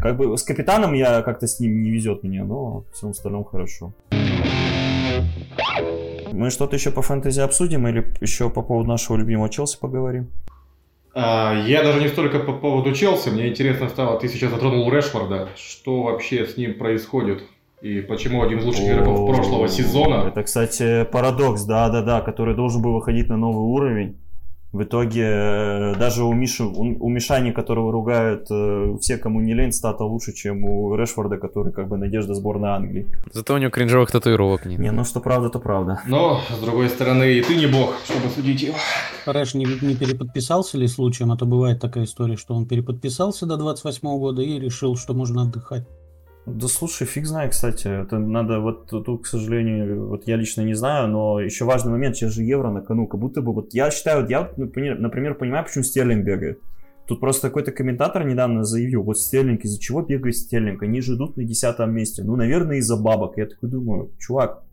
[0.00, 3.92] как бы с капитаном я как-то с ним не везет мне, но всем остальном хорошо.
[6.32, 10.30] Мы что-то еще по фэнтези обсудим или еще по поводу нашего любимого Челси поговорим?
[11.14, 15.48] А, я даже не столько по поводу Челси, мне интересно стало, ты сейчас затронул Решфорда,
[15.56, 17.44] что вообще с ним происходит?
[17.82, 20.26] И почему один из лучших игроков прошлого сезона...
[20.26, 24.16] Это, кстати, парадокс, да-да-да, который должен был выходить на новый уровень
[24.74, 29.72] в итоге э, даже у Миши, у, Мишани, которого ругают э, все, кому не лень,
[29.72, 33.06] стата лучше, чем у Решфорда, который как бы надежда сборной Англии.
[33.32, 34.80] Зато у него кринжовых татуировок нет.
[34.80, 36.00] Не, ну что правда, то правда.
[36.08, 38.74] Но, с другой стороны, и ты не бог, чтобы судить его.
[39.26, 41.30] Рэш не, не переподписался ли случаем?
[41.30, 45.42] А то бывает такая история, что он переподписался до 28 года и решил, что можно
[45.42, 45.86] отдыхать.
[46.46, 47.88] Да слушай, фиг знает, кстати.
[47.88, 52.16] Это надо, вот тут, к сожалению, вот я лично не знаю, но еще важный момент,
[52.16, 55.34] сейчас же евро на кону, как будто бы, вот я считаю, вот я, например, например,
[55.34, 56.60] понимаю, почему Стерлинг бегает.
[57.06, 60.82] Тут просто какой-то комментатор недавно заявил, вот Стерлинг, из-за чего бегает Стерлинг?
[60.82, 62.22] Они же идут на десятом месте.
[62.22, 63.38] Ну, наверное, из-за бабок.
[63.38, 64.64] Я такой думаю, чувак,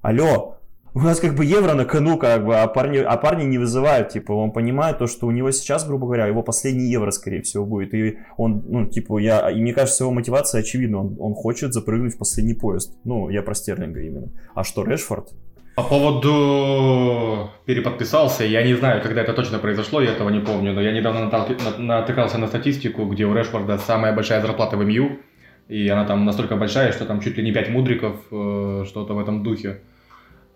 [0.00, 0.58] алло,
[0.94, 4.10] у нас как бы евро на кону, как бы, а парни, а парни не вызывают,
[4.10, 7.64] типа, он понимает то, что у него сейчас, грубо говоря, его последний евро, скорее всего,
[7.64, 11.72] будет, и он, ну, типа, я, и мне кажется, его мотивация очевидна, он, он хочет
[11.72, 14.28] запрыгнуть в последний поезд, ну, я про Стерлинга именно.
[14.54, 15.30] А что, Решфорд?
[15.76, 20.82] По поводу переподписался, я не знаю, когда это точно произошло, я этого не помню, но
[20.82, 21.30] я недавно
[21.78, 25.20] натыкался на статистику, где у Решфорда самая большая зарплата в МЮ,
[25.68, 29.18] и она там настолько большая, что там чуть ли не 5 мудриков, э, что-то в
[29.18, 29.80] этом духе.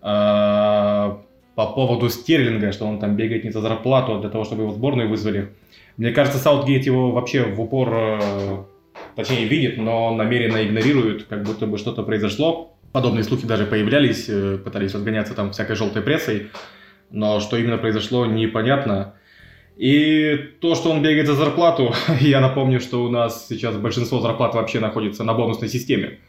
[0.01, 1.21] А,
[1.55, 4.71] по поводу Стерлинга, что он там бегает не за зарплату, а для того, чтобы его
[4.71, 5.49] в сборную вызвали.
[5.97, 8.57] Мне кажется, Саутгейт его вообще в упор, э,
[9.15, 12.75] точнее, видит, но намеренно игнорирует, как будто бы что-то произошло.
[12.91, 16.51] Подобные слухи даже появлялись, э, пытались разгоняться там всякой желтой прессой,
[17.09, 19.15] но что именно произошло, непонятно.
[19.77, 24.53] И то, что он бегает за зарплату, я напомню, что у нас сейчас большинство зарплат
[24.53, 26.19] вообще находится на бонусной системе.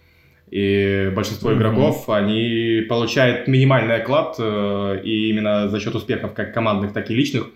[0.51, 1.57] И большинство mm-hmm.
[1.57, 7.15] игроков, они получают минимальный оклад, э, и именно за счет успехов как командных, так и
[7.15, 7.51] личных,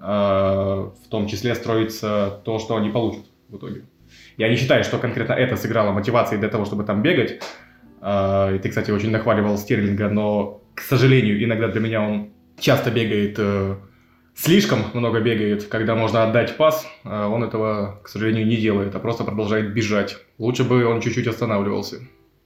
[0.00, 3.82] э, в том числе строится то, что они получат в итоге.
[4.38, 7.42] Я не считаю, что конкретно это сыграло мотивацией для того, чтобы там бегать.
[8.00, 12.90] А, И ты, кстати, очень нахваливал Стерлинга, но, к сожалению, иногда для меня он часто
[12.90, 13.76] бегает, э,
[14.34, 16.86] слишком много бегает, когда можно отдать пас.
[17.04, 20.16] Он этого, к сожалению, не делает, а просто продолжает бежать.
[20.38, 21.96] Лучше бы он чуть-чуть останавливался.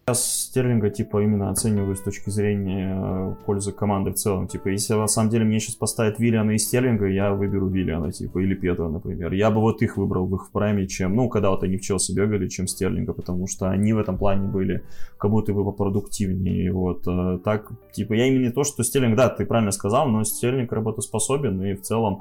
[0.09, 4.47] Я Стерлинга, типа, именно оцениваю с точки зрения э, пользы команды в целом.
[4.47, 8.39] Типа, если на самом деле мне сейчас поставят Виллиана и Стерлинга, я выберу Виллиана, типа,
[8.39, 9.33] или Петра, например.
[9.33, 12.13] Я бы вот их выбрал в их прайме, чем, ну, когда вот они в Челси
[12.13, 14.85] бегали, чем Стерлинга, потому что они в этом плане были
[15.19, 16.73] как будто бы попродуктивнее.
[16.73, 20.71] Вот, э, так, типа, я именно то, что Стерлинг, да, ты правильно сказал, но Стерлинг
[20.71, 22.21] работоспособен, и в целом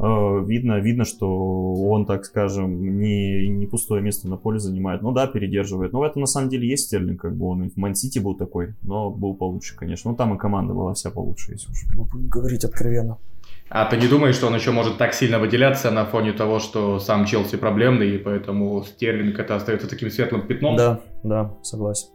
[0.00, 5.02] видно, видно, что он, так скажем, не, не пустое место на поле занимает.
[5.02, 5.92] Ну да, передерживает.
[5.92, 8.34] Но в этом на самом деле есть Стерлинг, как бы он и в Ман-Сити был
[8.34, 10.10] такой, но был получше, конечно.
[10.10, 13.18] Ну там и команда была вся получше, если уж мы будем говорить откровенно.
[13.68, 16.98] А ты не думаешь, что он еще может так сильно выделяться на фоне того, что
[16.98, 20.76] сам Челси проблемный, и поэтому Стерлинг это остается таким светлым пятном?
[20.76, 22.08] Да, да, согласен.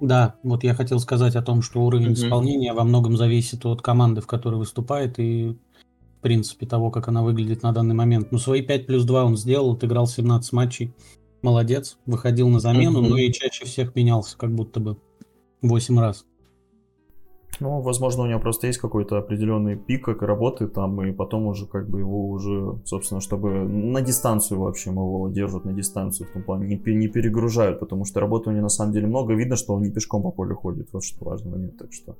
[0.00, 4.20] Да, вот я хотел сказать о том, что уровень исполнения во многом зависит от команды,
[4.20, 5.58] в которой выступает, и
[6.20, 8.30] в принципе того, как она выглядит на данный момент.
[8.30, 10.92] Ну, свои 5 плюс 2 он сделал, отыграл 17 матчей.
[11.40, 13.10] Молодец, выходил на замену, Мгм.
[13.10, 14.98] но и чаще всех менялся, как будто бы
[15.62, 16.26] 8 раз.
[17.58, 21.66] Ну, возможно, у него просто есть какой-то определенный пик как работы там, и потом уже
[21.66, 26.42] как бы его уже, собственно, чтобы на дистанцию вообще его держат на дистанцию, в том
[26.42, 29.74] плане не, не перегружают, потому что работы у него на самом деле много, видно, что
[29.74, 32.16] он не пешком по полю ходит, вот что важный момент, так что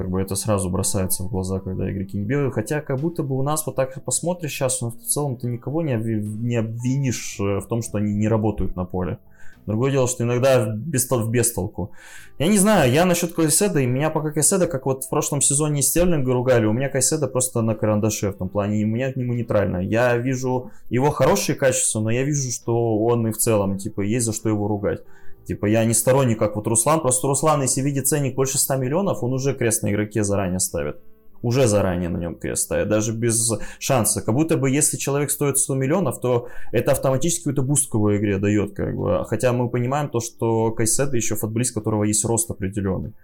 [0.00, 3.36] как бы это сразу бросается в глаза, когда игроки не бегают, хотя как будто бы
[3.36, 7.58] у нас вот так посмотришь сейчас, но в целом ты никого не, не обвинишь э,
[7.60, 9.18] в том, что они не работают на поле.
[9.66, 11.92] Другое дело, что иногда без, в бестолку.
[12.38, 15.82] Я не знаю, я насчет Кайседа, и меня пока Кайседа, как вот в прошлом сезоне
[15.82, 19.16] Стерлинга ругали, у меня Кайседа просто на карандаше в том плане, и у меня к
[19.16, 19.84] нему нейтрально.
[19.84, 24.24] Я вижу его хорошие качества, но я вижу, что он и в целом, типа, есть
[24.24, 25.02] за что его ругать.
[25.44, 29.22] Типа, я не сторонник, как вот Руслан, просто Руслан, если видит ценник больше 100 миллионов,
[29.22, 30.96] он уже крест на игроке заранее ставит.
[31.42, 34.20] Уже заранее на нем крест ставит, даже без шанса.
[34.20, 38.74] Как будто бы, если человек стоит 100 миллионов, то это автоматически какой-то буст игре дает,
[38.74, 39.24] как бы.
[39.26, 43.14] Хотя мы понимаем то, что Кайседо еще футболист, у которого есть рост определенный.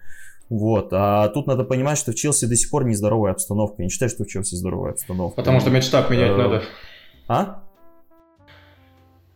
[0.48, 0.88] Вот.
[0.92, 3.76] А тут надо понимать, что в Челси до сих пор нездоровая обстановка.
[3.78, 5.36] Я не считаю, что в Челси здоровая обстановка.
[5.36, 6.62] Потому что медштаб менять Э, надо.
[7.28, 7.62] А?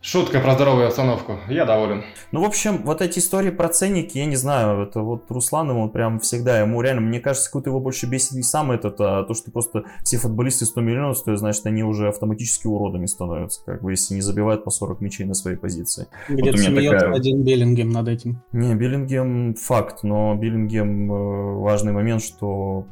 [0.03, 1.39] Шутка про здоровую остановку.
[1.51, 2.03] Я доволен.
[2.33, 5.91] Ну, в общем, вот эти истории про ценники, я не знаю, это вот Руслан ему
[5.91, 9.35] прям всегда, ему реально, мне кажется, какой-то его больше бесит не сам этот, а то,
[9.35, 13.91] что просто все футболисты 100 миллионов стоят, значит, они уже автоматически уродами становятся, как бы,
[13.91, 16.07] если не забивают по 40 мячей на своей позиции.
[16.31, 18.43] Где-то меня смеется такая- один Беллингем над этим.
[18.53, 22.87] Не, Биллингем факт, но Биллингем э, важный момент, что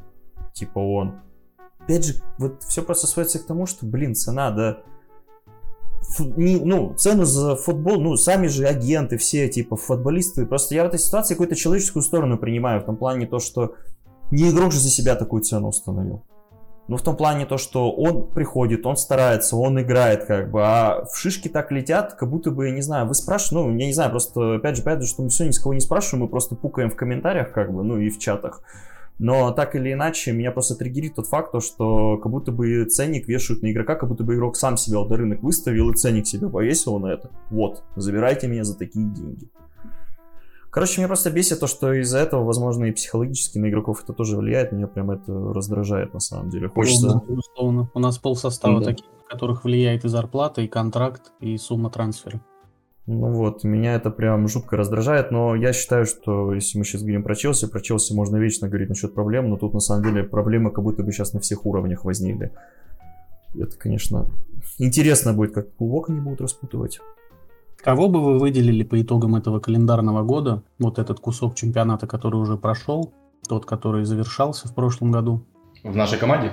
[0.53, 1.15] типа он.
[1.79, 4.71] Опять же, вот все просто сводится к тому, что, блин, цена, да.
[4.73, 4.83] Не-
[6.19, 10.47] ну, цену за футбол, ну, сами же агенты, все, типа, футболисты.
[10.47, 13.75] Просто я в этой ситуации какую-то человеческую сторону принимаю, в том плане то, что
[14.31, 16.25] не игрок же за себя такую цену установил.
[16.89, 21.05] Ну, в том плане то, что он приходит, он старается, он играет, как бы, а
[21.05, 23.93] в шишки так летят, как будто бы, я не знаю, вы спрашиваете, ну, я не
[23.93, 26.55] знаю, просто, опять же, понятно, что мы все ни с кого не спрашиваем, мы просто
[26.55, 28.63] пукаем в комментариях, как бы, ну, и в чатах.
[29.19, 33.27] Но так или иначе, меня просто триггерит тот факт, то, что как будто бы ценник
[33.27, 36.49] вешают на игрока, как будто бы игрок сам себя на рынок выставил и ценник себе
[36.49, 37.31] повесил на это.
[37.51, 39.49] Вот, забирайте меня за такие деньги.
[40.71, 44.37] Короче, меня просто бесит то, что из-за этого, возможно, и психологически на игроков это тоже
[44.37, 44.71] влияет.
[44.71, 46.69] Меня прям это раздражает на самом деле.
[46.69, 47.09] Хочется...
[47.09, 47.91] Условно, условно.
[47.95, 48.85] У нас полсостава Да.
[48.85, 52.41] таких, на которых влияет и зарплата, и контракт, и сумма трансфера.
[53.11, 57.23] Ну вот, меня это прям жутко раздражает, но я считаю, что если мы сейчас говорим
[57.23, 60.71] про Челси, про Челси можно вечно говорить насчет проблем, но тут на самом деле проблемы
[60.71, 62.53] как будто бы сейчас на всех уровнях возникли.
[63.59, 64.29] Это, конечно,
[64.77, 67.01] интересно будет, как глубоко они будут распутывать.
[67.79, 70.63] Кого бы вы выделили по итогам этого календарного года?
[70.79, 73.15] Вот этот кусок чемпионата, который уже прошел,
[73.49, 75.47] тот, который завершался в прошлом году.
[75.83, 76.53] В нашей команде?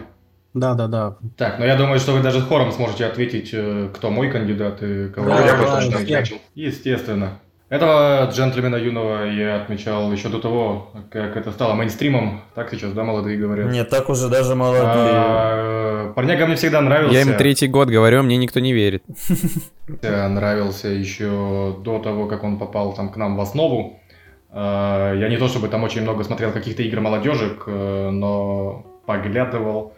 [0.56, 1.18] Да-да-да.
[1.38, 5.10] Так, ну я думаю, что вы даже хором сможете ответить, э, кто мой кандидат и
[5.10, 6.38] кого Да, я да, точно отметил.
[6.56, 7.39] Естественно.
[7.68, 12.41] Этого джентльмена юного я отмечал еще до того, как это стало мейнстримом.
[12.54, 13.70] Так сейчас, да, молодые говорят?
[13.70, 14.86] Нет, так уже даже молодые.
[14.86, 17.13] А, Парняга мне всегда нравился.
[17.13, 19.04] Я им третий год говорю, мне никто не верит.
[20.02, 24.00] Нравился еще до того, как он попал там к нам в основу.
[24.52, 29.94] Э, Я не то чтобы там очень много смотрел каких-то игр молодежек, э, но поглядывал.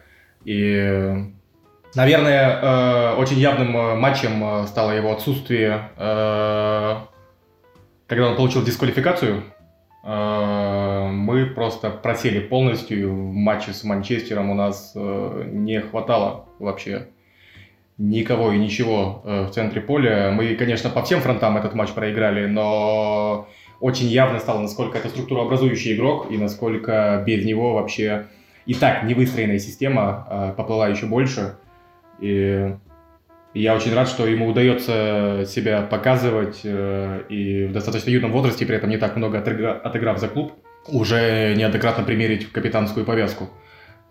[0.48, 1.26] И,
[1.94, 5.90] наверное, э, очень явным э, матчем э, стало его отсутствие,
[8.08, 9.44] когда он получил дисквалификацию.
[10.04, 13.14] Мы просто просели полностью.
[13.14, 17.08] В матче с Манчестером у нас не хватало вообще
[17.98, 20.32] никого и ничего в центре поля.
[20.32, 23.50] Мы, конечно, по всем фронтам этот матч проиграли, но
[23.82, 28.28] очень явно стало, насколько это структурообразующий игрок и насколько без него вообще
[28.68, 31.56] и так невыстроенная система э, поплыла еще больше.
[32.20, 32.76] И
[33.54, 38.76] я очень рад, что ему удается себя показывать э, и в достаточно юном возрасте, при
[38.76, 40.54] этом не так много отыграв за клуб,
[40.88, 43.50] уже неоднократно примерить капитанскую повязку.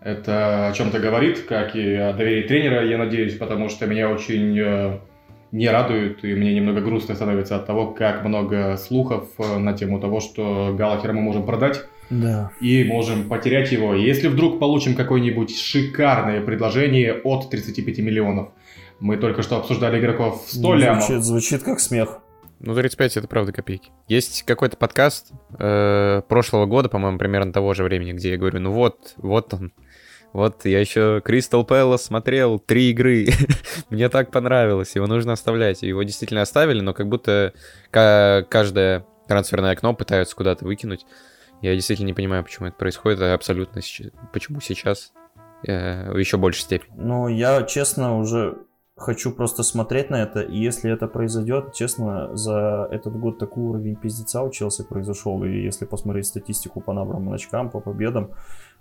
[0.01, 4.57] Это о чем-то говорит, как и о доверии тренера, я надеюсь, потому что меня очень
[4.59, 4.99] э,
[5.51, 9.99] не радует, и мне немного грустно становится от того, как много слухов э, на тему
[9.99, 12.51] того, что Галахера мы можем продать, Да.
[12.61, 13.93] и можем потерять его.
[13.93, 18.49] Если вдруг получим какое-нибудь шикарное предложение от 35 миллионов,
[18.99, 21.03] мы только что обсуждали игроков в 100 лямов.
[21.05, 22.19] Звучит, звучит как смех.
[22.59, 23.91] Ну, 35 это правда копейки.
[24.07, 28.71] Есть какой-то подкаст э, прошлого года, по-моему, примерно того же времени, где я говорю, ну
[28.71, 29.73] вот, вот он.
[30.33, 33.27] Вот я еще Кристал Пэлас смотрел три игры.
[33.89, 34.95] Мне так понравилось.
[34.95, 35.83] Его нужно оставлять.
[35.83, 37.53] Его действительно оставили, но как будто
[37.91, 41.05] ка- каждое трансферное окно пытаются куда-то выкинуть.
[41.61, 43.21] Я действительно не понимаю, почему это происходит.
[43.21, 45.13] а Абсолютно сейчас- почему сейчас
[45.67, 46.93] э, еще большей степени.
[46.95, 48.59] Ну, я, честно, уже
[48.95, 53.95] хочу просто смотреть на это, и если это произойдет, честно, за этот год такой уровень
[53.95, 58.31] пиздеца у Челси произошел, и если посмотреть статистику по набранным очкам, по победам,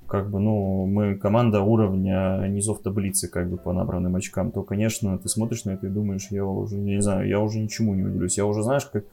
[0.06, 5.18] как бы, ну, мы команда уровня низов таблицы, как бы, по набранным очкам, то, конечно,
[5.18, 8.38] ты смотришь на это и думаешь, я уже, не знаю, я уже ничему не удивлюсь.
[8.38, 9.04] Я уже, знаешь, как,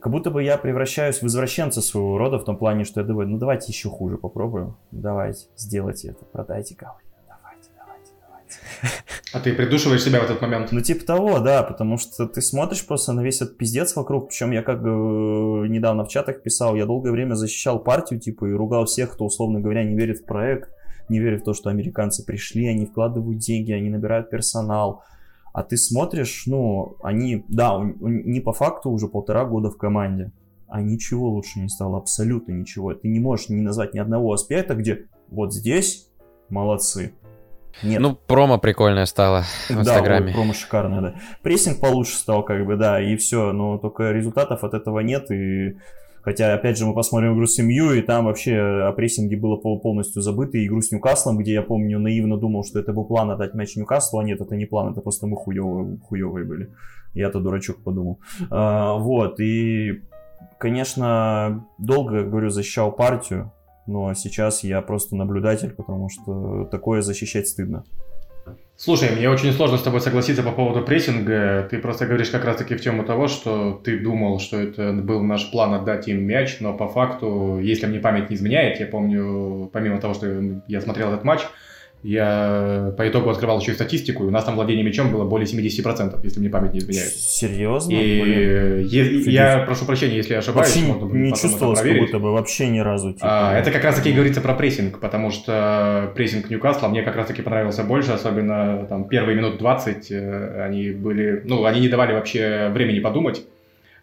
[0.00, 3.28] как будто бы я превращаюсь в извращенца своего рода в том плане, что я думаю,
[3.28, 9.04] ну, давайте еще хуже попробуем, давайте, сделайте это, продайте Галли, давайте, давайте, давайте.
[9.32, 10.72] А ты придушиваешь себя в этот момент?
[10.72, 14.52] Ну, типа того, да, потому что ты смотришь просто на весь этот пиздец вокруг, причем
[14.52, 18.86] я как бы недавно в чатах писал, я долгое время защищал партию, типа, и ругал
[18.86, 20.70] всех, кто, условно говоря, не верит в проект,
[21.08, 25.02] не верит в то, что американцы пришли, они вкладывают деньги, они набирают персонал,
[25.56, 30.30] а ты смотришь, ну, они, да, не по факту уже полтора года в команде,
[30.68, 32.92] а ничего лучше не стало, абсолютно ничего.
[32.92, 36.10] Ты не можешь не назвать ни одного аспекта, где вот здесь
[36.50, 37.14] молодцы.
[37.82, 38.02] Нет.
[38.02, 40.26] Ну, промо прикольное стало в Да, Инстаграме.
[40.26, 41.14] ой, промо шикарная, да.
[41.42, 45.78] Прессинг получше стал, как бы, да, и все, но только результатов от этого нет, и
[46.26, 49.78] Хотя, опять же, мы посмотрим игру с МЮ, и там вообще о прессинге было пол-
[49.78, 50.58] полностью забыто.
[50.58, 53.76] И игру с Ньюкаслом, где я помню, наивно думал, что это был план отдать мяч
[53.76, 56.70] Ньюкаслу, а нет, это не план, это просто мы хуёвые, хуёвые были.
[57.14, 58.18] Я-то дурачок подумал.
[58.50, 60.02] А, вот, и,
[60.58, 63.52] конечно, долго, говорю, защищал партию,
[63.86, 67.84] но сейчас я просто наблюдатель, потому что такое защищать стыдно.
[68.78, 71.66] Слушай, мне очень сложно с тобой согласиться по поводу прессинга.
[71.70, 75.50] Ты просто говоришь как раз-таки в тему того, что ты думал, что это был наш
[75.50, 79.98] план отдать им мяч, но по факту, если мне память не изменяет, я помню, помимо
[79.98, 80.26] того, что
[80.66, 81.40] я смотрел этот матч,
[82.06, 85.46] я по итогу открывал еще и статистику, и у нас там владение мячом было более
[85.46, 87.10] 70%, если мне память не изменяет.
[87.10, 87.92] Серьезно?
[87.92, 89.28] И Блин.
[89.28, 90.68] я прошу прощения, если я ошибаюсь.
[90.68, 93.12] Вообще можно не чувствовалось, как будто бы вообще ни разу.
[93.12, 93.26] типа.
[93.28, 97.16] А, это как раз таки и говорится про прессинг, потому что прессинг Ньюкасла мне как
[97.16, 101.88] раз таки понравился больше, особенно там первые минут 20 э, они были, ну, они не
[101.88, 103.42] давали вообще времени подумать.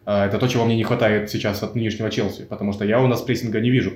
[0.06, 3.08] А, Это то, чего мне не хватает сейчас от нынешнего Челси, потому что я у
[3.08, 3.94] нас прессинга не вижу.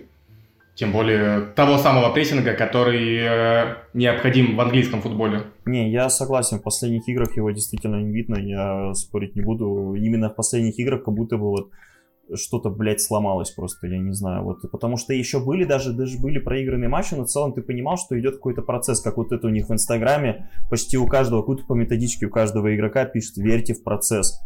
[0.77, 5.45] Тем более того самого прессинга, который э, необходим в английском футболе.
[5.65, 9.95] Не, я согласен, в последних играх его действительно не видно, я спорить не буду.
[9.95, 11.71] Именно в последних играх как будто бы вот
[12.35, 14.43] что-то, блядь, сломалось просто, я не знаю.
[14.43, 17.97] Вот, потому что еще были даже, даже были проигранные матчи, но в целом ты понимал,
[17.97, 21.65] что идет какой-то процесс, как вот это у них в Инстаграме, почти у каждого, какую-то
[21.65, 24.39] по методичке у каждого игрока пишет, верьте в процесс.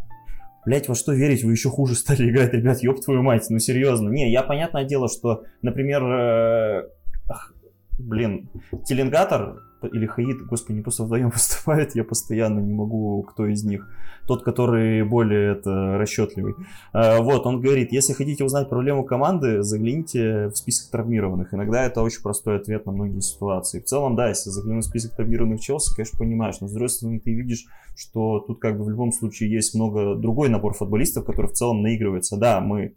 [0.65, 1.43] Блять, во что верить?
[1.43, 4.09] Вы еще хуже стали играть, ребят, ёб твою мать, ну серьезно.
[4.09, 6.89] Не, я понятное дело, что, например, э,
[7.27, 7.53] ах,
[7.97, 8.49] блин,
[8.85, 13.87] Теленгатор или Хаид, господи, не просто вдвоем выступают, я постоянно не могу, кто из них.
[14.27, 16.55] Тот, который более это, расчетливый.
[16.93, 21.53] А, вот, он говорит, если хотите узнать проблему команды, загляните в список травмированных.
[21.53, 23.79] Иногда это очень простой ответ на многие ситуации.
[23.79, 27.19] В целом, да, если заглянуть в список травмированных Челси, конечно, понимаешь, но с другой стороны,
[27.19, 27.65] ты видишь,
[27.95, 31.81] что тут как бы в любом случае есть много другой набор футболистов, который в целом
[31.81, 32.37] наигрывается.
[32.37, 32.95] Да, мы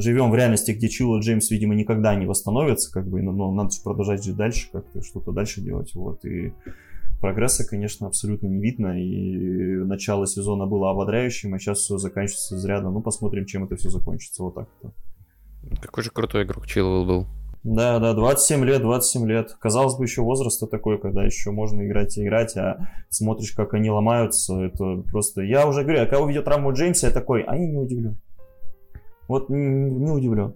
[0.00, 3.70] живем в реальности, где Чило Джеймс, видимо, никогда не восстановится, как бы, но, но надо
[3.70, 6.52] же продолжать жить дальше, как-то что-то дальше делать, вот, и
[7.20, 12.90] прогресса, конечно, абсолютно не видно, и начало сезона было ободряющим, а сейчас все заканчивается изрядно,
[12.90, 14.92] ну, посмотрим, чем это все закончится, вот так вот.
[15.82, 17.26] Какой же крутой игрок Чилвелл был.
[17.64, 19.56] Да, да, 27 лет, 27 лет.
[19.60, 23.90] Казалось бы, еще возраст такой, когда еще можно играть и играть, а смотришь, как они
[23.90, 25.42] ломаются, это просто...
[25.42, 28.16] Я уже говорю, я когда увидел травму Джеймса, я такой, а я не удивлен.
[29.28, 30.54] Вот не удивлен.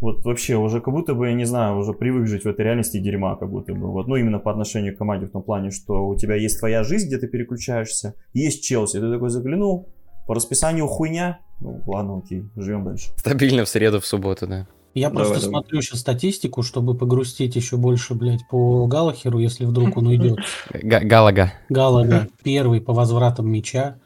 [0.00, 2.98] Вот вообще уже как будто бы, я не знаю, уже привык жить в этой реальности
[2.98, 3.90] дерьма, как будто бы.
[3.90, 4.06] Вот.
[4.08, 7.08] Ну, именно по отношению к команде в том плане, что у тебя есть твоя жизнь,
[7.08, 9.88] где ты переключаешься, есть Челси, ты такой заглянул,
[10.26, 13.10] по расписанию хуйня, ну ладно, окей, живем дальше.
[13.16, 14.66] Стабильно в среду, в субботу, да.
[14.94, 15.62] Я Давай, просто давай.
[15.62, 20.38] смотрю сейчас статистику, чтобы погрустить еще больше, блядь, по Галахеру, если вдруг он уйдет.
[20.72, 21.52] Га- Галага.
[21.68, 23.98] Галага первый по возвратам мяча,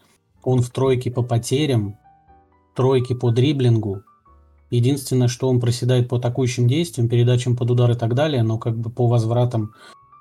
[0.42, 1.96] он в тройке по потерям,
[2.74, 4.02] тройке по дриблингу.
[4.70, 8.76] Единственное, что он проседает по атакующим действиям, передачам под удар и так далее, но как
[8.76, 9.72] бы по возвратам,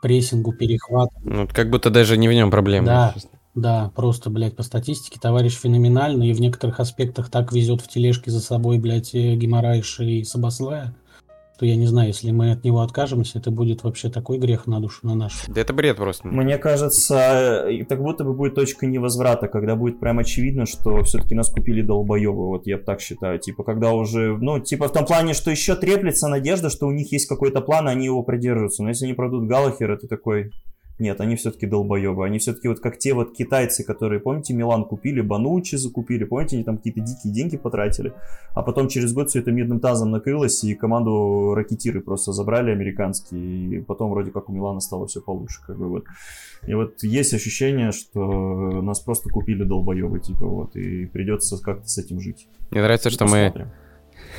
[0.01, 1.13] прессингу, перехвату.
[1.23, 2.85] Ну, как будто даже не в нем проблема.
[2.85, 3.15] Да.
[3.55, 8.31] Да, просто, блядь, по статистике товарищ феноменальный, и в некоторых аспектах так везет в тележке
[8.31, 10.95] за собой, блядь, э, Гимарайша и Сабаслая,
[11.57, 14.79] то я не знаю, если мы от него откажемся, это будет вообще такой грех на
[14.79, 15.51] душу, на нашу.
[15.51, 16.27] Да это бред просто.
[16.27, 21.35] Мне кажется, и так будто бы будет точка невозврата, когда будет прям очевидно, что все-таки
[21.35, 23.39] нас купили долбоебы, вот я так считаю.
[23.39, 27.11] Типа, когда уже, ну, типа в том плане, что еще треплется надежда, что у них
[27.11, 28.83] есть какой-то план, они его продержатся.
[28.83, 30.51] Но если они продадут Галахера, ты такой...
[30.99, 32.23] Нет, они все-таки долбоебы.
[32.25, 36.63] Они все-таки вот как те вот китайцы, которые, помните, Милан купили, Банучи закупили, помните, они
[36.63, 38.13] там какие-то дикие деньги потратили,
[38.53, 43.79] а потом через год все это медным тазом накрылось, и команду ракетиры просто забрали американские,
[43.79, 46.05] и потом вроде как у Милана стало все получше, как бы вот.
[46.67, 51.97] И вот есть ощущение, что нас просто купили долбоебы, типа вот, и придется как-то с
[51.97, 52.47] этим жить.
[52.69, 53.71] Мне нравится, что мы, Посмотрим.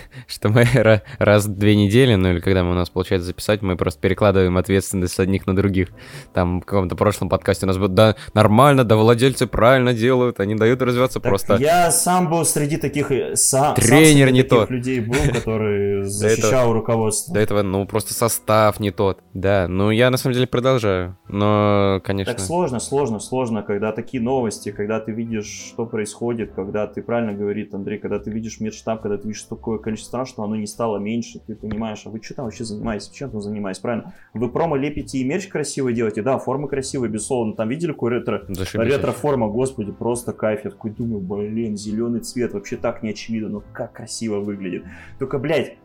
[0.27, 3.63] что мы ра- раз в две недели, ну или когда мы у нас получается записать,
[3.63, 5.89] мы просто перекладываем ответственность с одних на других.
[6.33, 10.55] Там в каком-то прошлом подкасте у нас было, да, нормально, да, владельцы правильно делают, они
[10.55, 11.57] дают развиваться Так просто.
[11.57, 14.71] Я сам был среди таких, э, сам, сам Тренер среди не таких тот.
[14.71, 17.35] людей был, который защищал руководство.
[17.35, 19.21] До этого, ну, просто состав не тот.
[19.33, 21.17] Да, ну я на самом деле продолжаю.
[21.29, 22.33] Но, конечно...
[22.33, 27.33] Так сложно, сложно, сложно, когда такие новости, когда ты видишь, что происходит, когда ты, правильно
[27.33, 30.67] говорит Андрей, когда ты видишь медштаб, когда ты видишь такое количество стран, что оно не
[30.67, 34.15] стало меньше, ты понимаешь, а вы что там вообще занимаетесь, чем там занимаетесь, правильно?
[34.33, 38.45] Вы промо лепите и мерч красивый делаете, да, формы красивые, безусловно, там видели какой ретро?
[38.75, 40.65] Ретро-форма, господи, просто кайф.
[40.65, 44.85] Я такой думаю, блин, зеленый цвет, вообще так не очевидно, но как красиво выглядит.
[45.19, 45.77] Только, блядь,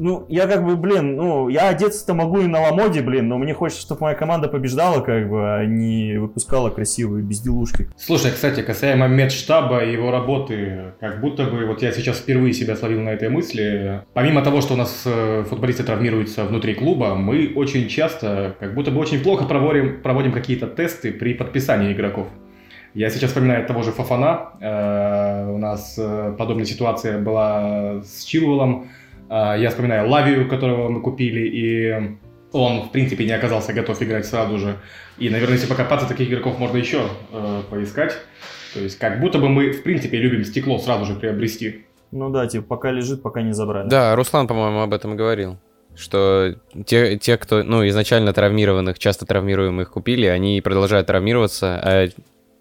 [0.00, 3.52] ну, я как бы, блин, ну, я одеться-то могу и на ламоде, блин, но мне
[3.52, 7.88] хочется, чтобы моя команда побеждала, как бы, а не выпускала красивые безделушки.
[7.96, 12.76] Слушай, кстати, касаемо медштаба и его работы, как будто бы, вот я сейчас впервые себя
[12.76, 17.52] словил на этой мысли, помимо того, что у нас э, футболисты травмируются внутри клуба, мы
[17.54, 22.26] очень часто, как будто бы очень плохо проводим, проводим какие-то тесты при подписании игроков.
[22.94, 28.88] Я сейчас вспоминаю того же Фафана, Э, у нас э, подобная ситуация была с Чилвеллом,
[29.30, 32.18] я вспоминаю Лавию, которого мы купили, и
[32.52, 34.76] он, в принципе, не оказался готов играть сразу же.
[35.18, 38.16] И, наверное, если покопаться, таких игроков можно еще э, поискать.
[38.74, 41.86] То есть, как будто бы мы, в принципе, любим стекло сразу же приобрести.
[42.12, 43.88] Ну да, типа, пока лежит, пока не забрали.
[43.88, 45.58] Да, Руслан, по-моему, об этом говорил.
[45.96, 46.54] Что
[46.86, 52.08] те, те, кто, ну, изначально травмированных, часто травмируемых купили, они продолжают травмироваться, а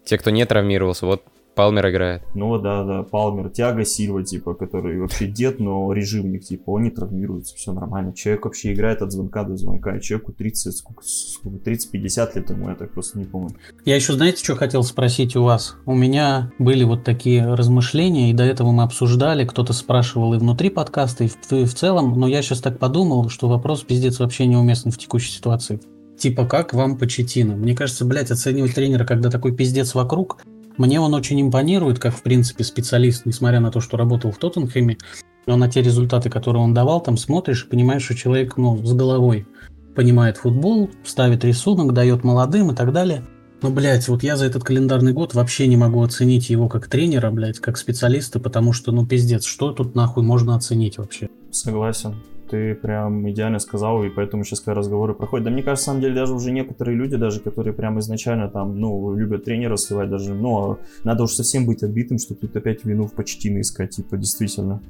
[0.03, 1.23] те, кто не травмировался, вот
[1.59, 2.21] Палмер играет.
[2.35, 6.89] Ну да, да, Палмер, Тиаго Сильва, типа, который вообще дед, но режимник, типа, он не
[6.89, 8.13] травмируется, все нормально.
[8.13, 12.69] Человек вообще играет от звонка до звонка, и человеку 30, сколько, сколько 30-50 лет ему,
[12.69, 13.57] я так просто не помню.
[13.83, 15.75] Я еще, знаете, что хотел спросить у вас?
[15.85, 20.69] У меня были вот такие размышления, и до этого мы обсуждали, кто-то спрашивал и внутри
[20.69, 24.45] подкаста, и в, и в целом, но я сейчас так подумал, что вопрос пиздец вообще
[24.45, 25.81] неуместен в текущей ситуации.
[26.17, 27.57] Типа, как вам Почетина?
[27.57, 30.37] Мне кажется, блядь, оценивать тренера, когда такой пиздец вокруг,
[30.79, 34.97] мне он очень импонирует, как, в принципе, специалист, несмотря на то, что работал в Тоттенхэме,
[35.45, 38.93] но на те результаты, которые он давал, там смотришь и понимаешь, что человек, ну, с
[38.93, 39.45] головой
[39.93, 43.25] понимает футбол, ставит рисунок, дает молодым и так далее.
[43.61, 47.29] Но, блядь, вот я за этот календарный год вообще не могу оценить его как тренера,
[47.29, 51.27] блядь, как специалиста, потому что, ну, пиздец, что тут нахуй можно оценить вообще?
[51.51, 52.15] Согласен.
[52.49, 55.45] Ты прям идеально сказал, и поэтому сейчас когда разговоры проходят.
[55.45, 58.79] Да мне кажется, на самом деле, даже уже некоторые люди, даже которые прям изначально там,
[58.79, 62.83] ну, любят тренера сливать, даже, ну, а надо уж совсем быть отбитым, чтобы тут опять
[62.85, 64.81] вину в почтины искать, типа, действительно.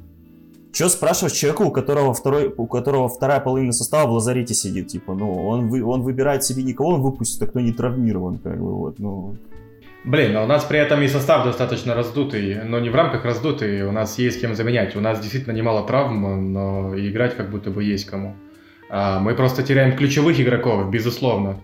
[0.72, 5.14] Че спрашиваешь человека, у которого, второй, у которого вторая половина состава в лазарете сидит, типа,
[5.14, 8.74] ну, он, вы, он выбирает себе никого, он выпустит, а кто не травмирован, как бы,
[8.74, 9.34] вот, ну,
[10.04, 13.82] Блин, а у нас при этом и состав достаточно раздутый, но не в рамках раздутый,
[13.82, 14.96] у нас есть кем заменять.
[14.96, 18.34] У нас действительно немало травм, но играть как будто бы есть кому.
[18.88, 21.58] А, мы просто теряем ключевых игроков, безусловно.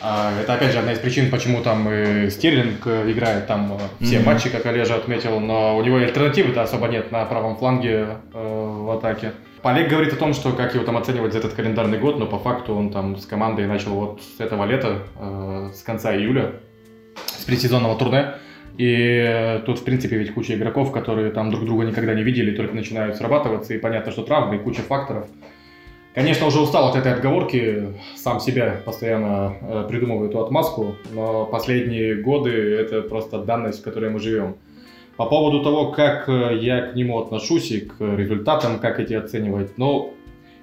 [0.00, 4.04] А, это опять же одна из причин, почему там и Стерлинг э, играет там э,
[4.04, 4.26] все Мгм.
[4.26, 8.90] матчи, как Олежа отметил, но у него альтернативы-то особо нет на правом фланге э, в
[8.90, 9.32] атаке.
[9.62, 12.38] Олег говорит о том, что как его там оценивать за этот календарный год, но по
[12.38, 16.54] факту он там с командой начал вот с этого лета, э, с конца июля,
[17.16, 18.34] с предсезонного турне.
[18.78, 22.74] И тут, в принципе, ведь куча игроков, которые там друг друга никогда не видели, только
[22.74, 25.26] начинают срабатываться, и понятно, что травмы, и куча факторов.
[26.14, 32.16] Конечно, уже устал от этой отговорки, сам себя постоянно э, придумываю эту отмазку, но последние
[32.16, 34.56] годы это просто данность, в которой мы живем.
[35.16, 39.78] По поводу того, как э, я к нему отношусь и к результатам, как эти оценивать,
[39.78, 40.12] ну,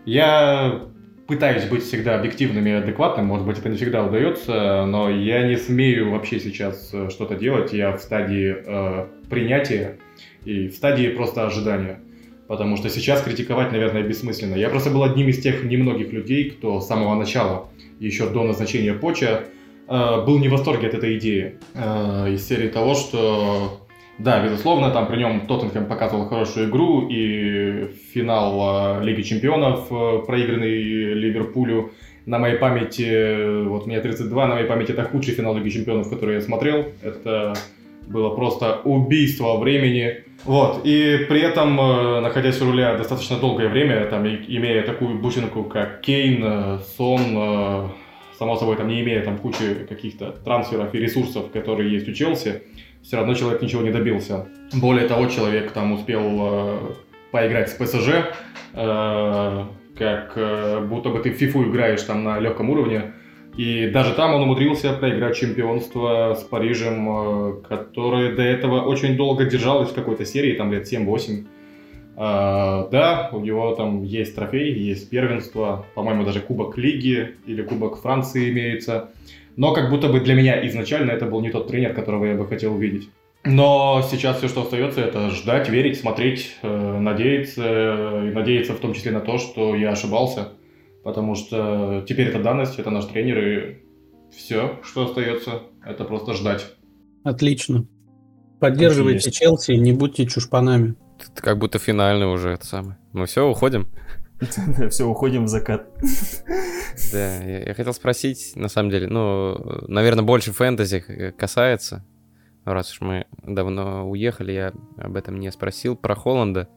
[0.06, 0.82] я
[1.30, 5.56] пытаюсь быть всегда объективным и адекватным, может быть, это не всегда удается, но я не
[5.58, 10.00] смею вообще сейчас э, что-то делать, я в стадии э, принятия
[10.44, 12.00] и в стадии просто ожидания.
[12.48, 14.56] Потому что сейчас критиковать, наверное, бессмысленно.
[14.56, 17.70] Я просто был одним из тех немногих людей, кто с самого начала,
[18.00, 19.44] еще до назначения Поча,
[19.88, 21.60] э, был не в восторге от этой идеи.
[21.76, 23.88] Э, из серии того, что
[24.20, 30.20] да, безусловно, там при нем Тоттенхэм показывал хорошую игру, и финал э, Лиги Чемпионов, э,
[30.28, 31.92] проигранный Ливерпулю,
[32.26, 36.36] на моей памяти, вот мне 32, на моей памяти это худший финал Лиги Чемпионов, который
[36.36, 36.86] я смотрел.
[37.02, 37.54] Это
[38.08, 40.26] было просто убийство времени.
[40.44, 45.64] Вот, и при этом, э, находясь у руля достаточно долгое время, там, имея такую бусинку,
[45.64, 47.92] как Кейн, Сон,
[48.38, 52.62] само собой, там, не имея там кучи каких-то трансферов и ресурсов, которые есть у Челси,
[53.02, 54.48] все равно человек ничего не добился.
[54.74, 56.78] Более того, человек там успел э,
[57.32, 58.10] поиграть с ПСЖ,
[58.74, 59.66] э,
[59.98, 63.14] как э, будто бы ты в фифу играешь там на легком уровне.
[63.58, 69.46] И даже там он умудрился проиграть чемпионство с Парижем, э, которое до этого очень долго
[69.46, 71.46] держалось в какой-то серии, там лет 7-8.
[72.20, 78.02] Uh, да, у него там есть трофей, есть первенство, по-моему, даже Кубок Лиги или Кубок
[78.02, 79.12] Франции имеется.
[79.60, 82.48] Но как будто бы для меня изначально это был не тот тренер, которого я бы
[82.48, 83.10] хотел увидеть.
[83.44, 88.80] Но сейчас все, что остается, это ждать, верить, смотреть, э, надеяться, э, и надеяться в
[88.80, 90.54] том числе на то, что я ошибался.
[91.04, 93.78] Потому что теперь это данность, это наш тренер, и
[94.34, 96.66] все, что остается, это просто ждать.
[97.26, 97.86] Отлично.
[98.62, 100.96] Поддерживайте Челси, не будьте чушпанами.
[101.20, 102.98] Это как будто финальный уже это самое.
[103.12, 103.90] Мы все, уходим?
[104.90, 105.90] Все, уходим в закат.
[107.14, 112.06] Да, я, хотел спросить, на самом деле, ну, наверное, больше фэнтези касается.
[112.66, 115.96] Раз уж мы давно уехали, я об этом не спросил.
[115.96, 116.68] Про Холланда.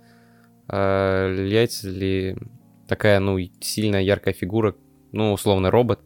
[0.68, 2.36] А, является ли
[2.86, 4.76] такая, ну, сильная, яркая фигура,
[5.10, 6.00] ну, условно, робот,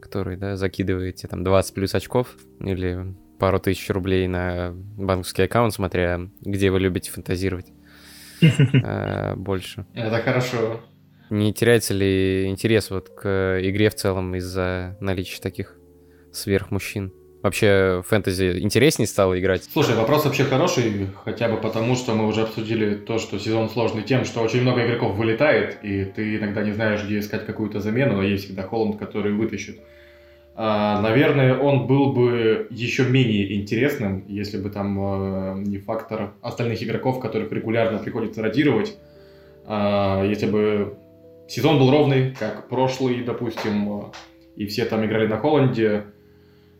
[0.00, 5.72] который, да, закидывает тебе там 20 плюс очков или пару тысяч рублей на банковский аккаунт,
[5.72, 7.72] смотря где вы любите фантазировать
[8.84, 9.86] а, больше.
[9.94, 10.80] Это хорошо.
[11.32, 15.78] Не теряется ли интерес вот к игре в целом из-за наличия таких
[16.30, 17.10] сверхмужчин?
[17.42, 19.64] Вообще фэнтези интереснее стало играть?
[19.72, 24.02] Слушай, вопрос вообще хороший, хотя бы потому, что мы уже обсудили то, что сезон сложный
[24.02, 28.16] тем, что очень много игроков вылетает, и ты иногда не знаешь, где искать какую-то замену,
[28.16, 29.80] но есть всегда Холланд, который вытащит.
[30.54, 36.82] А, наверное, он был бы еще менее интересным, если бы там а, не фактор остальных
[36.82, 38.98] игроков, которых регулярно приходится радировать.
[39.64, 40.98] А, если бы
[41.52, 44.12] сезон был ровный, как прошлый, допустим,
[44.56, 46.06] и все там играли на Холланде,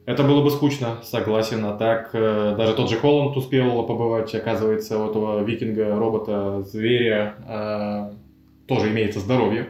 [0.05, 1.65] это было бы скучно, согласен.
[1.65, 7.37] А так, э, даже тот же Холланд успел побывать, оказывается, у этого викинга, робота, зверя
[7.47, 8.13] э,
[8.67, 9.69] тоже имеется здоровье.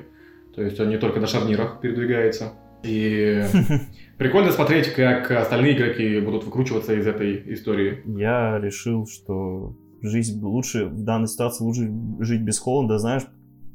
[0.54, 2.52] То есть он не только на шарнирах передвигается.
[2.82, 3.42] И
[4.18, 8.02] прикольно смотреть, как остальные игроки будут выкручиваться из этой истории.
[8.06, 13.24] Я решил, что жизнь лучше, в данной ситуации лучше жить без Холланда, знаешь,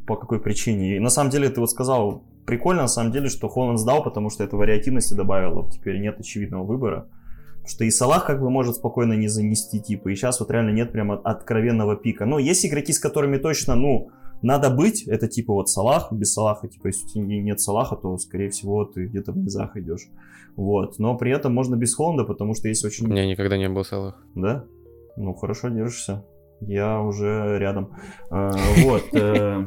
[0.07, 0.95] по какой причине.
[0.95, 4.29] И на самом деле, ты вот сказал, прикольно на самом деле, что Холланд сдал, потому
[4.29, 5.69] что это вариативности добавило.
[5.69, 7.07] Теперь нет очевидного выбора.
[7.67, 10.93] Что и Салах как бы может спокойно не занести, типа, и сейчас вот реально нет
[10.93, 12.25] прямо откровенного пика.
[12.25, 14.09] Но есть игроки, с которыми точно, ну,
[14.41, 18.17] надо быть, это типа вот Салах, без Салаха, типа, если у тебя нет Салаха, то,
[18.17, 20.07] скорее всего, ты где-то в низах идешь.
[20.55, 23.05] Вот, но при этом можно без Холланда, потому что есть очень...
[23.05, 24.23] У меня никогда не был Салах.
[24.33, 24.63] Да?
[25.17, 26.23] Ну, хорошо держишься.
[26.61, 27.93] Я уже рядом.
[28.29, 28.51] А,
[28.83, 29.03] вот.
[29.13, 29.65] Э,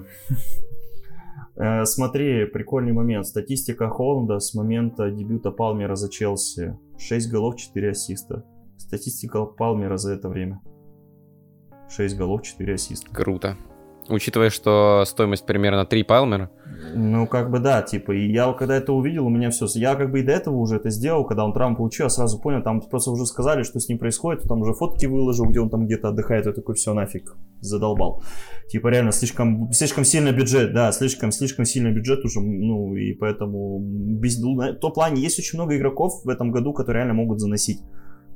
[1.57, 3.27] э, смотри, прикольный момент.
[3.27, 6.79] Статистика Холланда с момента дебюта Палмера за Челси.
[6.99, 8.45] 6 голов, 4 ассиста.
[8.77, 10.61] Статистика Палмера за это время.
[11.89, 13.11] 6 голов, 4 ассиста.
[13.13, 13.57] Круто.
[14.11, 16.51] Учитывая, что стоимость примерно 3 Палмера.
[16.95, 20.11] Ну, как бы да, типа, и я когда это увидел, у меня все, я как
[20.11, 22.81] бы и до этого уже это сделал, когда он травму получил, я сразу понял, там
[22.81, 26.09] просто уже сказали, что с ним происходит, там уже фотки выложил, где он там где-то
[26.09, 28.23] отдыхает, я такой, все, нафиг, задолбал.
[28.69, 33.79] Типа, реально, слишком, слишком сильный бюджет, да, слишком, слишком сильный бюджет уже, ну, и поэтому,
[33.81, 37.81] без, в том плане, есть очень много игроков в этом году, которые реально могут заносить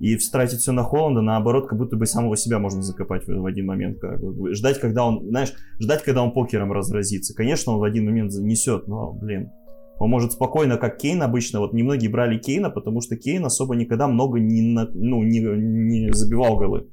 [0.00, 3.46] и тратить все на Холланда, наоборот, как будто бы самого себя можно закопать в, в
[3.46, 3.98] один момент.
[4.00, 4.54] Как бы.
[4.54, 7.34] Ждать, когда он, знаешь, ждать, когда он покером разразится.
[7.34, 9.50] Конечно, он в один момент занесет, но, блин,
[9.98, 14.08] Он может спокойно, как Кейн обычно, вот немногие брали Кейна, потому что Кейн особо никогда
[14.08, 16.88] много не, на- ну, не, не забивал голы.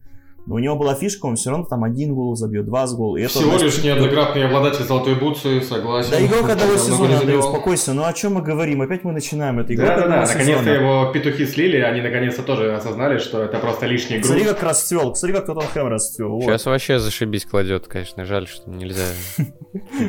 [0.47, 3.15] Но у него была фишка, он все равно там один гол забьет, два с гол.
[3.15, 6.11] И это, Всего лишь неоднократный обладатель золотой бутсы, согласен.
[6.11, 7.93] Да игрок одного сезона, Андрей, успокойся.
[7.93, 8.81] Ну о чем мы говорим?
[8.81, 9.59] Опять мы начинаем.
[9.59, 13.59] Это игрок Да, да, да, наконец-то его петухи слили, они наконец-то тоже осознали, что это
[13.59, 14.27] просто лишний груз.
[14.27, 15.13] Смотри, как расцвел.
[15.15, 16.29] Смотри, как Тоттенхэм расцвел.
[16.31, 16.43] Вот.
[16.43, 18.25] Сейчас вообще зашибись кладет, конечно.
[18.25, 19.03] Жаль, что нельзя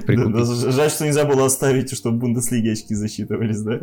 [0.08, 3.80] жаль, что нельзя было оставить, чтобы в Бундеслиге очки засчитывались, да?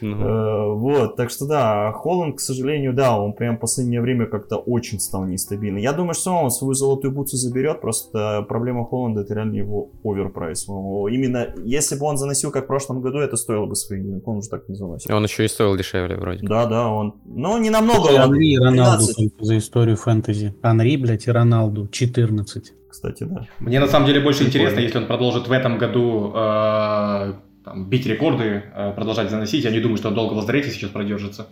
[0.00, 4.26] Ну, Э, Вот, так что да, Холланд, к сожалению, да, он прям в последнее время
[4.26, 5.82] как-то очень стал нестабильный.
[5.88, 10.68] Я думаю, что он свою золотую бутсу заберет, просто проблема Холланда это реально его оверпрайс.
[10.68, 14.36] Именно если бы он заносил, как в прошлом году, это стоило бы своих денег, он
[14.36, 15.10] уже так не заносит.
[15.10, 16.46] Он еще и стоил дешевле вроде.
[16.46, 20.54] Да, да, он, но не намного, Анри и Роналду 13, только за историю фэнтези.
[20.60, 22.72] Анри, блядь, и Роналду 14.
[22.90, 23.46] кстати, да.
[23.58, 24.64] Мне на самом деле больше Прикольно.
[24.64, 27.32] интересно, если он продолжит в этом году э,
[27.64, 29.64] там, бить рекорды, э, продолжать заносить.
[29.64, 31.46] Я не думаю, что он долго в лазарете сейчас продержится.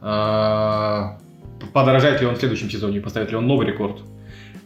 [0.00, 1.18] Э,
[1.72, 4.00] подорожает ли он в следующем сезоне поставит ли он новый рекорд?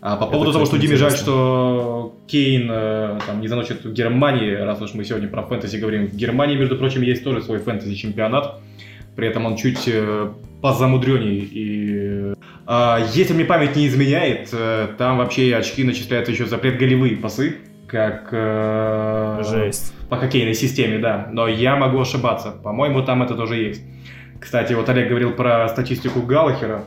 [0.01, 3.93] А по Это, поводу того, что Диме жаль, что Кейн э, там, не заносит в
[3.93, 7.59] Германии, раз уж мы сегодня про фэнтези говорим, в Германии, между прочим, есть тоже свой
[7.59, 8.59] фэнтези-чемпионат.
[9.15, 11.49] При этом он чуть э, позамудренней.
[11.53, 12.35] И,
[12.67, 17.59] а, если мне память не изменяет, э, там вообще очки начисляются еще за предголевые пасы,
[17.87, 19.95] как э, Жесть.
[20.09, 21.29] по хоккейной системе, да.
[21.31, 22.51] Но я могу ошибаться.
[22.51, 23.83] По-моему, там это тоже есть.
[24.43, 26.87] Кстати, вот Олег говорил про статистику Галлахера,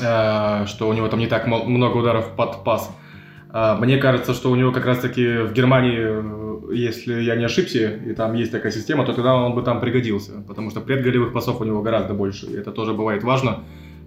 [0.00, 2.96] э, что у него там не так много ударов под пас.
[3.52, 7.88] А, Мне кажется, что у него как раз-таки в Германии, э, если я не ошибся,
[7.88, 11.60] и там есть такая система, то тогда он бы там пригодился, потому что предголевых пасов
[11.60, 13.64] у него гораздо больше, и это тоже бывает важно.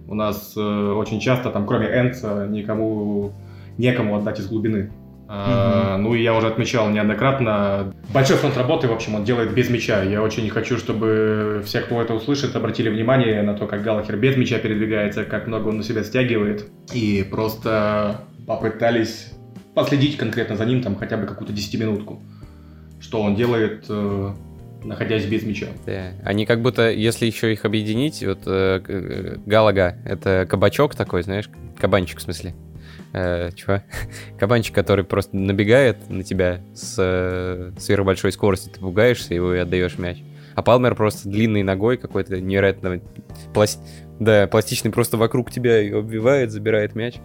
[0.08, 3.32] У нас э, очень часто, там, кроме Энца, никому
[3.76, 4.90] некому отдать из глубины.
[5.36, 7.92] А, ну и я уже отмечал неоднократно.
[8.12, 10.02] Большой фронт работы, в общем, он делает без мяча.
[10.04, 14.36] Я очень хочу, чтобы все, кто это услышит, обратили внимание на то, как Галахер без
[14.36, 16.68] мяча передвигается, как много он на себя стягивает.
[16.92, 19.32] И просто попытались
[19.74, 22.22] последить конкретно за ним, там хотя бы какую-то десятиминутку.
[23.00, 24.30] Что он делает, э,
[24.84, 25.66] находясь без мяча.
[25.84, 26.12] Да.
[26.22, 31.50] Они как будто, если еще их объединить, вот э, э, Галага, это кабачок такой, знаешь,
[31.76, 32.54] кабанчик в смысле.
[33.14, 33.80] Э, чего?
[34.38, 39.98] Кабанчик, который просто набегает на тебя с э, сверхбольшой скоростью, ты пугаешься его и отдаешь
[39.98, 40.18] мяч.
[40.54, 43.00] А Палмер просто длинной ногой какой-то невероятно
[43.52, 43.80] пласт...
[44.20, 47.16] да, пластичный просто вокруг тебя и обвивает, забирает мяч.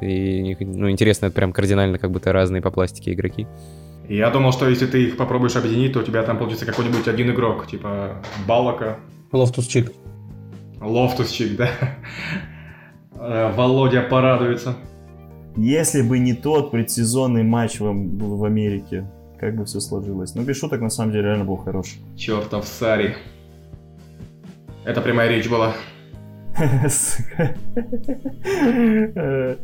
[0.00, 3.46] И ну, интересно, это прям кардинально как будто разные по пластике игроки.
[4.08, 7.30] Я думал, что если ты их попробуешь объединить, то у тебя там получится какой-нибудь один
[7.30, 8.98] игрок, типа Балака,
[9.32, 9.92] Лофтус-Чик.
[10.80, 11.70] Лофтусчик, да.
[13.12, 14.76] Э, Володя порадуется.
[15.56, 19.06] Если бы не тот предсезонный матч в, в Америке,
[19.38, 20.34] как бы все сложилось.
[20.34, 21.98] Ну, без шуток, на самом деле, реально был хороший.
[22.16, 23.16] Чертов Сарри.
[24.84, 25.74] Это прямая речь была.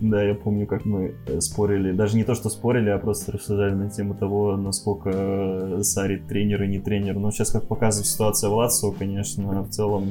[0.00, 1.92] Да, я помню, как мы э, спорили.
[1.92, 6.64] Даже не то, что спорили, а просто рассуждали на тему того, насколько э, Сари тренер
[6.64, 7.14] и не тренер.
[7.14, 10.04] Но сейчас, как показывает ситуация в Лацио, конечно, в целом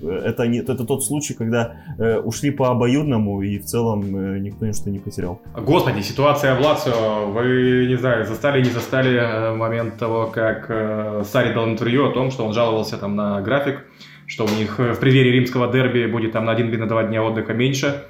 [0.00, 4.38] э, это, не, это тот случай, когда э, ушли по обоюдному и в целом э,
[4.38, 5.40] никто ничто не потерял.
[5.56, 7.26] Господи, ситуация в Лацио.
[7.32, 12.30] Вы, не знаю, застали, не застали момент того, как э, Сари дал интервью о том,
[12.30, 13.84] что он жаловался там на график,
[14.26, 17.24] что у них в преддверии римского дерби будет там на один или на два дня
[17.24, 18.04] отдыха меньше.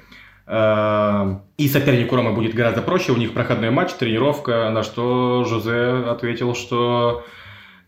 [0.47, 6.09] Э, И сопернику Ромы будет гораздо проще, у них проходной матч, тренировка, на что Жозе
[6.09, 7.25] ответил, что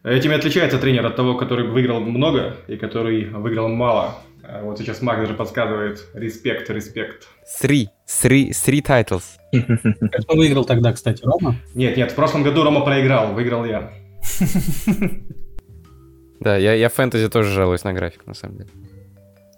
[0.04, 4.16] этим и отличается тренер от того, который выиграл много и который выиграл мало.
[4.44, 7.28] А Вот сейчас Мак даже подсказывает респект, респект.
[7.62, 9.24] Three, three, three titles.
[10.22, 11.56] Кто выиграл тогда, кстати, Рома?
[11.76, 13.92] Нет, нет, в прошлом году Рома проиграл, выиграл я.
[16.42, 18.70] Да, я, я в фэнтези тоже жалуюсь на график, на самом деле.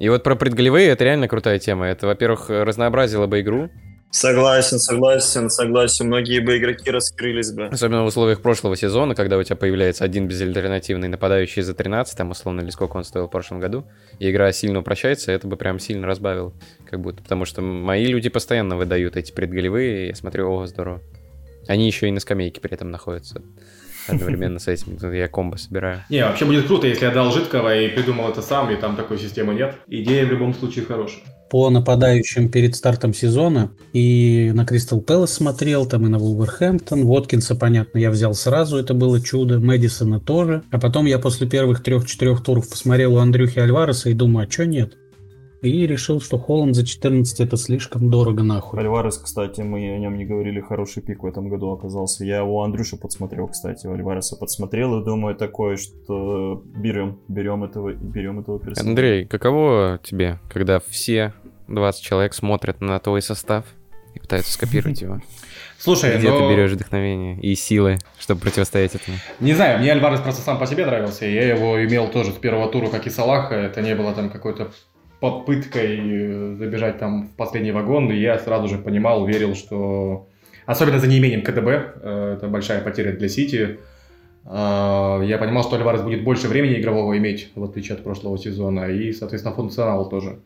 [0.02, 1.86] И вот про предголевые это реально крутая тема.
[1.86, 3.70] Это, во-первых, разнообразило бы игру,
[4.10, 6.08] Согласен, согласен, согласен.
[6.08, 7.68] Многие бы игроки раскрылись бы.
[7.68, 12.32] особенно в условиях прошлого сезона, когда у тебя появляется один безальтернативный нападающий за 13, там
[12.32, 13.86] условно, или сколько он стоил в прошлом году,
[14.20, 16.52] и игра сильно упрощается, это бы прям сильно разбавило,
[16.89, 17.24] как будто.
[17.24, 21.02] Потому что мои люди постоянно выдают эти предголевые, и я смотрю, о, здорово.
[21.70, 23.41] Они еще и на скамейке при этом находятся
[24.08, 24.97] одновременно с этим.
[25.12, 26.04] Я комбо собираю.
[26.10, 29.18] Не, вообще будет круто, если я дал жидкого и придумал это сам, и там такой
[29.18, 29.76] системы нет.
[29.88, 31.24] Идея в любом случае хорошая.
[31.49, 37.06] По нападающим перед стартом сезона и на Кристал Пэлас смотрел, там и на Вулверхэмптон.
[37.06, 39.60] Воткинса, понятно, я взял сразу, это было чудо.
[39.60, 40.64] Мэдисона тоже.
[40.72, 44.64] А потом я после первых трех-четырех туров посмотрел у Андрюхи Альвареса и думаю, а чё
[44.64, 44.93] нет?
[45.62, 48.80] И решил, что Холланд за 14 это слишком дорого нахуй.
[48.80, 52.26] Альварес, кстати, мы о нем не говорили, хороший пик в этом году оказался.
[52.26, 57.93] Я у Андрюши подсмотрел, кстати, у Альвареса подсмотрел и думаю такое, что берем, берем этого,
[57.93, 58.89] берем этого персонажа.
[58.89, 61.34] Андрей, каково тебе, когда все
[61.68, 63.66] 20 человек смотрят на твой состав
[64.16, 65.22] и пытаются скопировать его?
[65.78, 66.39] Слушай, Где но...
[66.39, 69.18] ты берешь вдохновение и силы, чтобы противостоять этому?
[69.39, 71.26] Не знаю, мне Альварес просто сам по себе нравился.
[71.26, 73.55] Я его имел тоже с первого тура, как и Салаха.
[73.55, 74.72] Это не было там какой-то
[75.22, 78.12] попыткой э, забежать там в последний вагон.
[78.12, 80.28] И я сразу же понимал, верил, что...
[80.66, 83.80] Особенно за неимением КДБ, э, это большая потеря для Сити.
[84.46, 88.86] Э, Я понимал, что Альварес будет больше времени игрового иметь, в отличие от прошлого сезона.
[88.90, 90.40] И, соответственно, функционал тоже.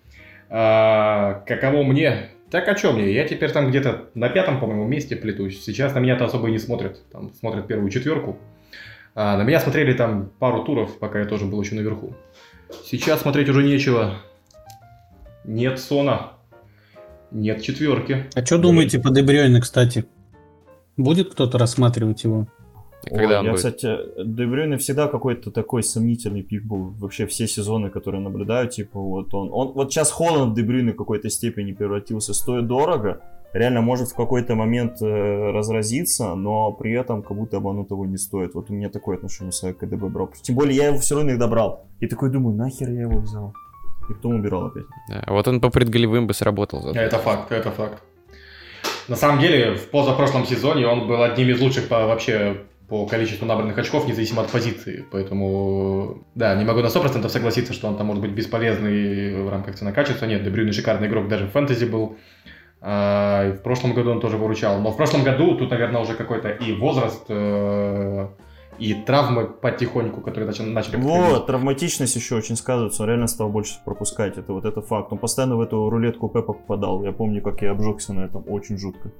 [0.47, 2.29] Каково мне?
[2.51, 3.11] Так о чем мне?
[3.11, 5.63] Я теперь там где-то на пятом, по-моему, месте плетусь.
[5.63, 7.01] Сейчас на меня-то особо и не смотрят.
[7.11, 8.37] Там смотрят первую четверку.
[9.15, 12.13] На меня смотрели там пару туров, пока я тоже был еще наверху.
[12.85, 14.17] Сейчас смотреть уже нечего.
[15.47, 16.33] Нет Сона.
[17.31, 18.25] Нет четверки.
[18.33, 20.05] А что думаете по Дебрёйне, кстати?
[20.97, 22.47] Будет кто-то рассматривать его?
[23.03, 23.57] Когда Ой, он я, будет?
[23.57, 26.91] кстати, Дебрюйне всегда какой-то такой сомнительный пик был.
[26.97, 30.95] Вообще все сезоны, которые наблюдаю, типа вот он, он вот сейчас Холланд в Дебрюйне в
[30.95, 33.21] какой-то степени превратился, стоит дорого,
[33.53, 38.05] реально может в какой-то момент э, разразиться, но при этом как будто бы оно того
[38.05, 38.55] не стоит.
[38.55, 40.31] Вот у меня такое отношение с КДБ брал.
[40.41, 41.85] Тем более я его все равно иногда брал.
[41.99, 43.53] И такой думаю, нахер я его взял?
[44.09, 44.85] И потом убирал опять.
[45.09, 46.81] Да, вот он по предголевым бы сработал.
[46.81, 46.99] зато.
[46.99, 48.03] Это факт, это факт.
[49.07, 53.45] На самом деле, в позапрошлом сезоне он был одним из лучших по, вообще по количеству
[53.45, 55.05] набранных очков, независимо от позиции.
[55.11, 59.75] Поэтому, да, не могу на 100% согласиться, что он там может быть бесполезный в рамках
[59.75, 60.25] цена-качества.
[60.25, 62.17] Нет, Дебрюйне шикарный игрок даже в фэнтези был.
[62.81, 64.79] А, в прошлом году он тоже выручал.
[64.79, 68.27] Но в прошлом году тут, наверное, уже какой-то и возраст, э,
[68.79, 70.97] и травмы потихоньку, которые начали, начали.
[70.97, 75.11] Вот, травматичность еще очень сказывается, он реально стал больше пропускать, это вот это факт.
[75.11, 78.77] Он постоянно в эту рулетку Пепа попадал, я помню, как я обжегся на этом, очень
[78.77, 79.11] жутко.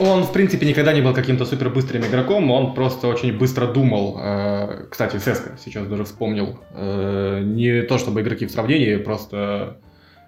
[0.00, 4.18] Он, в принципе, никогда не был каким-то супер быстрым игроком, он просто очень быстро думал.
[4.20, 6.58] Э, Кстати, Сеска сейчас даже вспомнил.
[6.72, 9.76] Э, Не то чтобы игроки в сравнении, просто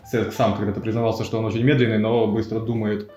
[0.05, 3.11] Сеск сам когда-то признавался, что он очень медленный, но быстро думает.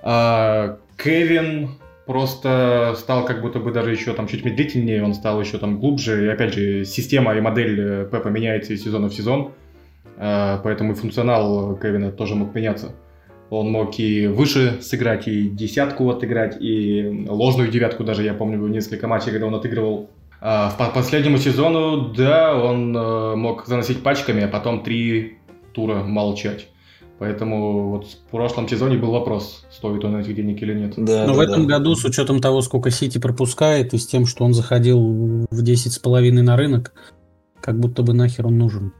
[0.00, 1.70] А Кевин
[2.08, 6.24] просто стал как будто бы даже еще там чуть медлительнее, он стал еще там глубже.
[6.24, 9.52] И опять же, система и модель э, Пепа меняется из сезона в сезон,
[10.18, 12.92] Э, поэтому и функционал Кевина тоже мог меняться.
[13.50, 19.06] Он мог и выше сыграть, и десятку отыграть, и ложную девятку даже, я помню, несколько
[19.06, 20.10] матчей, когда он отыгрывал.
[20.40, 25.38] А по последнему сезону, да, он э, мог заносить пачками, а потом три
[25.72, 26.68] тура молчать.
[27.18, 30.94] Поэтому вот в прошлом сезоне был вопрос, стоит он этих денег или нет.
[30.96, 31.78] Да, Но да, в этом да.
[31.78, 35.00] году, с учетом того, сколько Сити пропускает, и с тем, что он заходил
[35.50, 36.92] в 10,5 на рынок,
[37.60, 38.92] как будто бы нахер он нужен.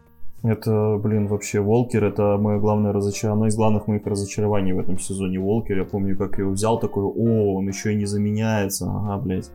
[0.43, 4.99] Это, блин, вообще Волкер, это мое главное разочарование, одно из главных моих разочарований в этом
[4.99, 5.79] сезоне Волкер.
[5.79, 9.51] Я помню, как я его взял, такой, о, он еще и не заменяется, ага, блядь.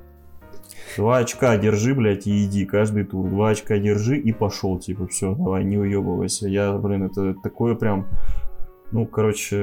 [0.98, 3.30] Два очка держи, блядь, и иди каждый тур.
[3.30, 6.48] Два очка держи и пошел, типа, все, давай, не уебывайся.
[6.48, 8.08] Я, блин, это такое прям,
[8.94, 9.56] ну, короче,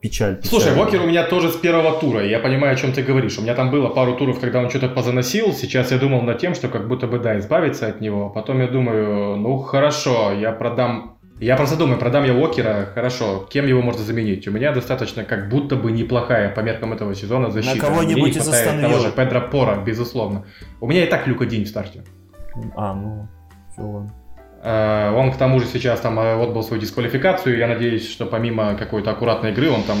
[0.00, 0.36] печаль.
[0.36, 0.48] печаль.
[0.48, 3.38] Слушай, Вокер у меня тоже с первого тура, я понимаю, о чем ты говоришь.
[3.38, 6.54] У меня там было пару туров, когда он что-то позаносил, сейчас я думал над тем,
[6.54, 8.30] что как будто бы, да, избавиться от него.
[8.30, 11.18] Потом я думаю, ну хорошо, я продам...
[11.40, 14.48] Я просто думаю, продам я Уокера, хорошо, кем его можно заменить?
[14.48, 17.86] У меня достаточно как будто бы неплохая по меркам этого сезона защита.
[17.86, 20.46] кого-нибудь Мне не из того же Педро Пора, безусловно.
[20.80, 22.02] У меня и так Люка День в старте.
[22.76, 23.28] А, ну,
[23.70, 24.10] все, ладно.
[24.64, 27.58] Э, Он к тому же сейчас там э, отбыл свою дисквалификацию.
[27.58, 29.98] Я надеюсь, что помимо какой-то аккуратной игры, он там...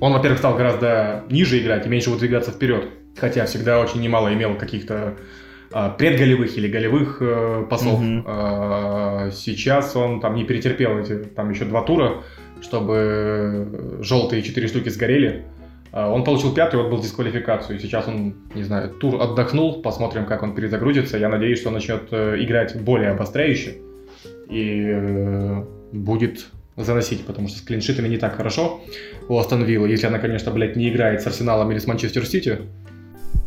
[0.00, 2.88] Он, во-первых, стал гораздо ниже играть и меньше выдвигаться вперед.
[3.16, 5.16] Хотя всегда очень немало имел каких-то
[5.70, 8.00] а, предголевых или голевых э, пасов.
[8.00, 8.24] Мгм.
[8.26, 12.22] А, Сейчас он там не перетерпел эти там еще два тура,
[12.60, 15.44] чтобы желтые четыре штуки сгорели.
[15.92, 17.78] А, Он получил пятый, вот был дисквалификацию.
[17.78, 19.82] Сейчас он, не знаю, тур отдохнул.
[19.82, 21.18] Посмотрим, как он перезагрузится.
[21.18, 23.76] Я надеюсь, что он начнет э, играть более обостряюще
[24.48, 28.80] и э, будет заносить, потому что с клиншитами не так хорошо
[29.28, 29.88] у Астон Виллы.
[29.90, 32.60] Если она, конечно, блядь, не играет с Арсеналом или с Манчестер Сити.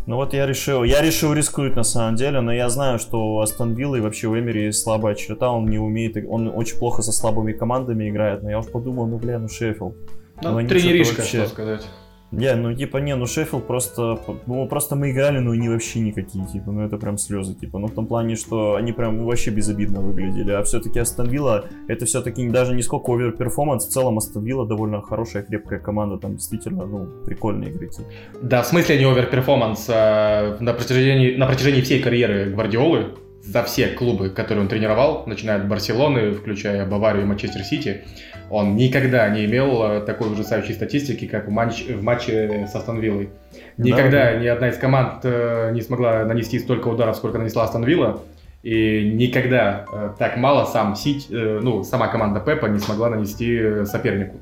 [0.05, 3.39] Ну вот я решил, я решил рискнуть на самом деле, но я знаю, что у
[3.39, 7.01] Астон Виллы и вообще у Эмери есть слабая черта, он не умеет, он очень плохо
[7.01, 9.95] со слабыми командами играет, но я уж подумал, ну бля, ну Шеффилд.
[10.43, 11.87] Ну, Ну, тренеришка, вообще- что сказать.
[12.31, 16.45] Не, ну типа не, ну Шеффилд просто, ну просто мы играли, но они вообще никакие,
[16.45, 20.01] типа, ну это прям слезы, типа, ну в том плане, что они прям вообще безобидно
[20.01, 24.67] выглядели, а все-таки Астон Вилла, это все-таки даже не сколько overperformance, в целом Астон Вилла
[24.67, 28.01] довольно хорошая, крепкая команда, там действительно, ну, прикольные игроки.
[28.41, 29.87] Да, в смысле не overperformance.
[29.89, 33.15] а на, протяжении, на протяжении всей карьеры Гвардиолы
[33.45, 38.03] за все клубы, которые он тренировал, начиная от Барселоны, включая Баварию и Манчестер Сити,
[38.49, 42.99] он никогда не имел э, такой ужасающей статистики, как в, матч, в матче с Астон
[42.99, 43.29] Виллой.
[43.77, 44.39] Никогда Да.
[44.39, 48.21] ни одна из команд э, не смогла нанести столько ударов, сколько нанесла Астон Вилла.
[48.63, 53.85] И никогда э, так мало сам Сити, э, ну, сама команда Пепа не смогла нанести
[53.85, 54.37] сопернику.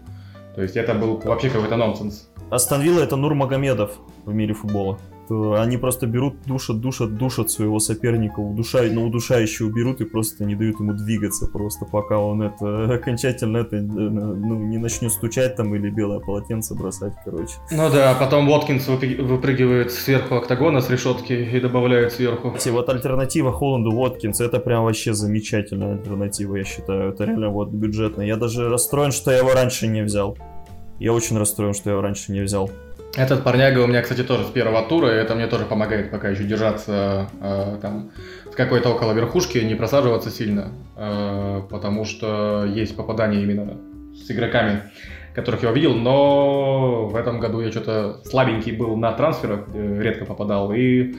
[0.55, 2.29] То есть это был вообще какой-то нонсенс.
[2.51, 4.99] Астон Вилла это Нур Магомедов в мире футбола.
[5.27, 10.45] То Они просто берут, душат, душат, душат своего соперника, удушают, на удушающего берут и просто
[10.45, 15.55] не дают ему двигаться просто, пока он это окончательно это, э, ну, не начнет стучать
[15.55, 17.53] там или белое полотенце бросать, короче.
[17.71, 22.51] Ну да, потом Уоткинс выпрыг- выпрыгивает сверху октагона с решетки и добавляет сверху.
[22.51, 27.09] Кстати, вот альтернатива Холланду Воткинс, это прям вообще замечательная альтернатива, я считаю.
[27.11, 28.21] Это реально вот бюджетно.
[28.21, 30.37] Я даже расстроен, что я его раньше не взял.
[30.99, 32.69] Я очень расстроен, что я его раньше не взял.
[33.15, 36.29] Этот парняга у меня, кстати, тоже с первого тура, и это мне тоже помогает пока
[36.29, 38.09] еще держаться э, там
[38.45, 43.77] в какой-то около верхушки, не просаживаться сильно, э, потому что есть попадание именно
[44.15, 44.81] с игроками,
[45.35, 50.25] которых я увидел, но в этом году я что-то слабенький был на трансферах, э, редко
[50.25, 51.13] попадал, и,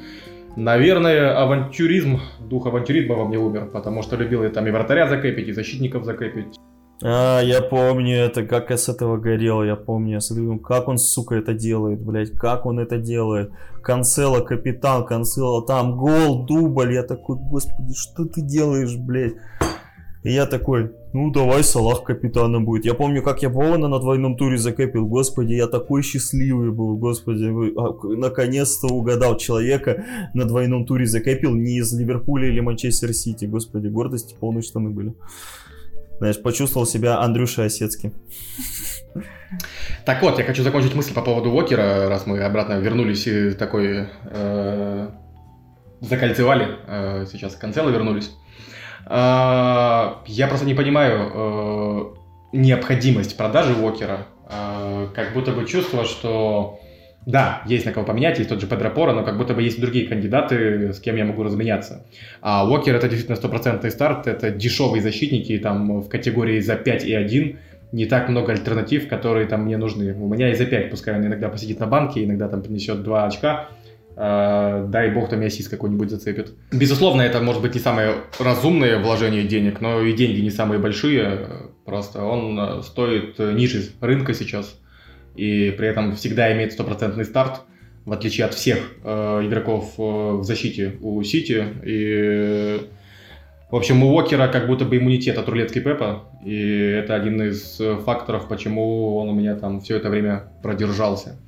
[0.56, 5.46] наверное, авантюризм, дух авантюризма во мне умер, потому что любил я там и вратаря закэпить,
[5.46, 6.58] и защитников закэпить.
[7.06, 10.96] А, я помню это, как я с этого горел, я помню, я смотрю, как он,
[10.96, 13.50] сука, это делает, блядь, как он это делает.
[13.82, 19.34] Канцела, капитан, Канцела, там гол, дубль, я такой, господи, что ты делаешь, блядь?
[20.22, 22.86] И я такой, ну давай Салах капитаном будет.
[22.86, 27.44] Я помню, как я Бована на двойном туре закэпил, господи, я такой счастливый был, господи,
[27.76, 33.88] а, наконец-то угадал человека на двойном туре закэпил не из Ливерпуля или Манчестер Сити, господи,
[33.88, 35.12] гордости полные штаны были.
[36.18, 38.14] Знаешь, почувствовал себя Андрюшей Осецким.
[40.04, 44.08] Так вот, я хочу закончить мысль по поводу Уокера, раз мы обратно вернулись и такой
[44.24, 45.08] э,
[46.00, 48.32] закольцевали, э, сейчас Канцело вернулись.
[49.06, 52.14] А, я просто не понимаю э,
[52.52, 54.26] необходимость продажи Уокера.
[54.46, 56.80] А, как будто бы чувство, что
[57.26, 59.80] да, есть на кого поменять, есть тот же Педро Пора, но как будто бы есть
[59.80, 62.06] другие кандидаты, с кем я могу разменяться.
[62.40, 67.14] А Уокер это действительно стопроцентный старт, это дешевые защитники там в категории за 5 и
[67.14, 67.58] 1,
[67.92, 70.14] не так много альтернатив, которые там мне нужны.
[70.14, 73.26] У меня и за 5, пускай он иногда посидит на банке, иногда там принесет 2
[73.26, 73.68] очка,
[74.16, 76.52] Э, дай бог там и ассист какой-нибудь зацепит.
[76.70, 81.48] Безусловно, это может быть не самое разумное вложение денег, но и деньги не самые большие,
[81.84, 84.78] просто он стоит ниже рынка сейчас,
[85.34, 87.62] и при этом всегда имеет стопроцентный старт,
[88.04, 92.88] в отличие от всех э, игроков э, в защите у Сити, и
[93.74, 97.80] в общем, у Уокера как будто бы иммунитет от рулетки Пепа, и это один из
[97.80, 101.38] э, факторов, почему он у меня там все это время продержался.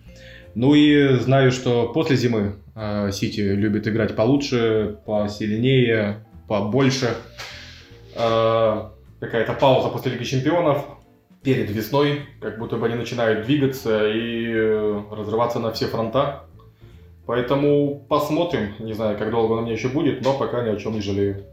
[0.56, 7.10] Ну и знаю, что после зимы э, Сити любит играть получше, посильнее, побольше.
[8.16, 8.88] Э,
[9.20, 10.84] какая-то пауза после Лиги Чемпионов
[11.46, 16.42] перед весной, как будто бы они начинают двигаться и э, разрываться на все фронта.
[17.24, 20.76] Поэтому посмотрим, не знаю, как долго он у меня еще будет, но пока ни о
[20.76, 21.44] чем не жалею.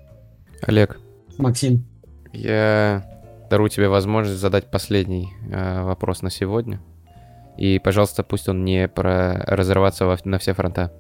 [0.64, 1.00] Олег,
[1.38, 1.86] Максим,
[2.34, 3.06] я
[3.52, 6.80] дарую тебе возможность задать последний э, вопрос на сегодня.
[7.56, 10.92] И, пожалуйста, пусть он не про разорваться во- на все фронта.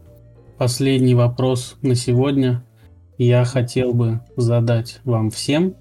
[0.59, 2.63] последний вопрос на сегодня.
[3.17, 5.73] Я хотел бы задать вам всем.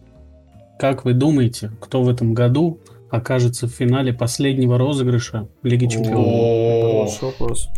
[0.79, 2.81] Как вы думаете, кто в этом году
[3.13, 6.27] окажется в финале последнего розыгрыша Лиги Чемпионов?
[6.27, 7.07] О.
[7.07, 7.69] Хороший вопрос.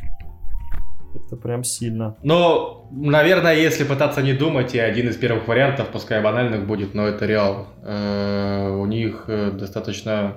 [1.14, 2.16] Это прям сильно.
[2.22, 7.06] Ну, наверное, если пытаться не думать, и один из первых вариантов, пускай банальных будет, но
[7.06, 7.66] это Реал.
[7.82, 10.34] Э, У них э, достаточно...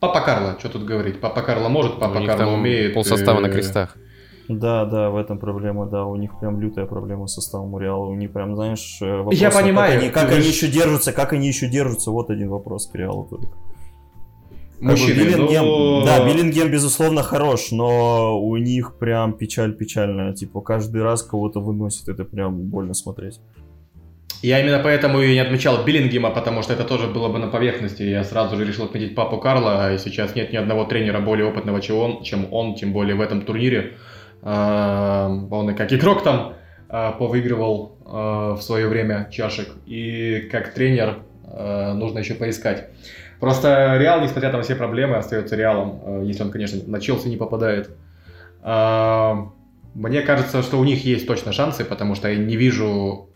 [0.00, 1.20] Папа Карло, что тут говорить?
[1.20, 2.94] Папа Карло может, Папа Карло умеет.
[2.94, 3.96] полсостава на э, крестах.
[4.48, 8.06] Да, да, в этом проблема, да, у них прям лютая проблема с составом у Реала.
[8.06, 11.32] У них прям, знаешь, вопрос, Я а как понимаю, они- Как они, еще держатся, как
[11.32, 13.48] они еще держатся, вот один вопрос к Реалу только.
[14.80, 16.04] Мужчины, Биллингем, ну...
[16.04, 20.32] да, Биллингем, безусловно, хорош, но у них прям печаль печальная.
[20.34, 23.40] Типа, каждый раз кого-то выносит, это прям больно смотреть.
[24.40, 28.04] Я именно поэтому и не отмечал Биллингема, потому что это тоже было бы на поверхности.
[28.04, 31.80] Я сразу же решил отметить папу Карла, и сейчас нет ни одного тренера более опытного,
[31.80, 33.94] чем он, чем он тем более в этом турнире.
[34.42, 36.54] А, Он и как игрок там
[36.88, 42.90] а, повыигрывал а, в свое время чашек, и как тренер а, нужно еще поискать.
[43.40, 47.36] Просто Реал, несмотря на все проблемы, остается Реалом, а, если он, конечно, на Челси не
[47.36, 47.90] попадает.
[48.62, 49.50] А,
[49.94, 53.30] Мне кажется, что у них есть точно шансы, потому что я не вижу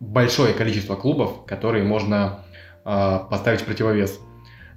[0.00, 2.40] большое количество клубов, которые можно
[2.84, 4.20] а, поставить в противовес.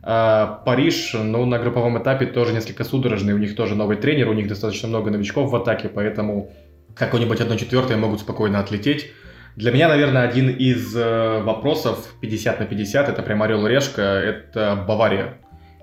[0.03, 4.33] А, Париж, ну, на групповом этапе тоже несколько судорожный, у них тоже новый тренер, у
[4.33, 6.51] них достаточно много новичков в атаке, поэтому
[6.93, 9.11] какой-нибудь 1-4 могут спокойно отлететь.
[9.55, 14.01] Для меня, наверное, один из э, вопросов 50 на 50, это прям орел и решка,
[14.01, 15.37] это Бавария.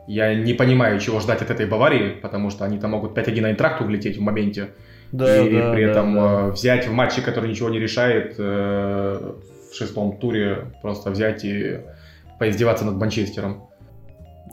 [0.07, 3.51] Я не понимаю, чего ждать от этой Баварии, потому что они там могут 5-1 на
[3.53, 4.71] интракту влететь в моменте.
[5.11, 6.21] Да, и да, при да, этом да.
[6.21, 9.33] э, взять в матче, который ничего не решает, э,
[9.71, 11.81] в шестом туре просто взять и
[12.39, 13.69] поиздеваться над Манчестером.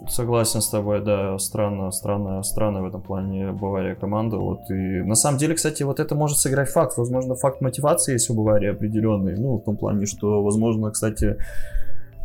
[0.08, 4.38] Согласен с тобой, да, странно, странно, странно в этом плане Бавария команда.
[4.38, 6.98] Вот и на самом деле, кстати, вот это может сыграть факт.
[6.98, 9.36] Возможно, факт мотивации есть у Баварии определенный.
[9.38, 11.38] Ну, в том плане, что, возможно, кстати,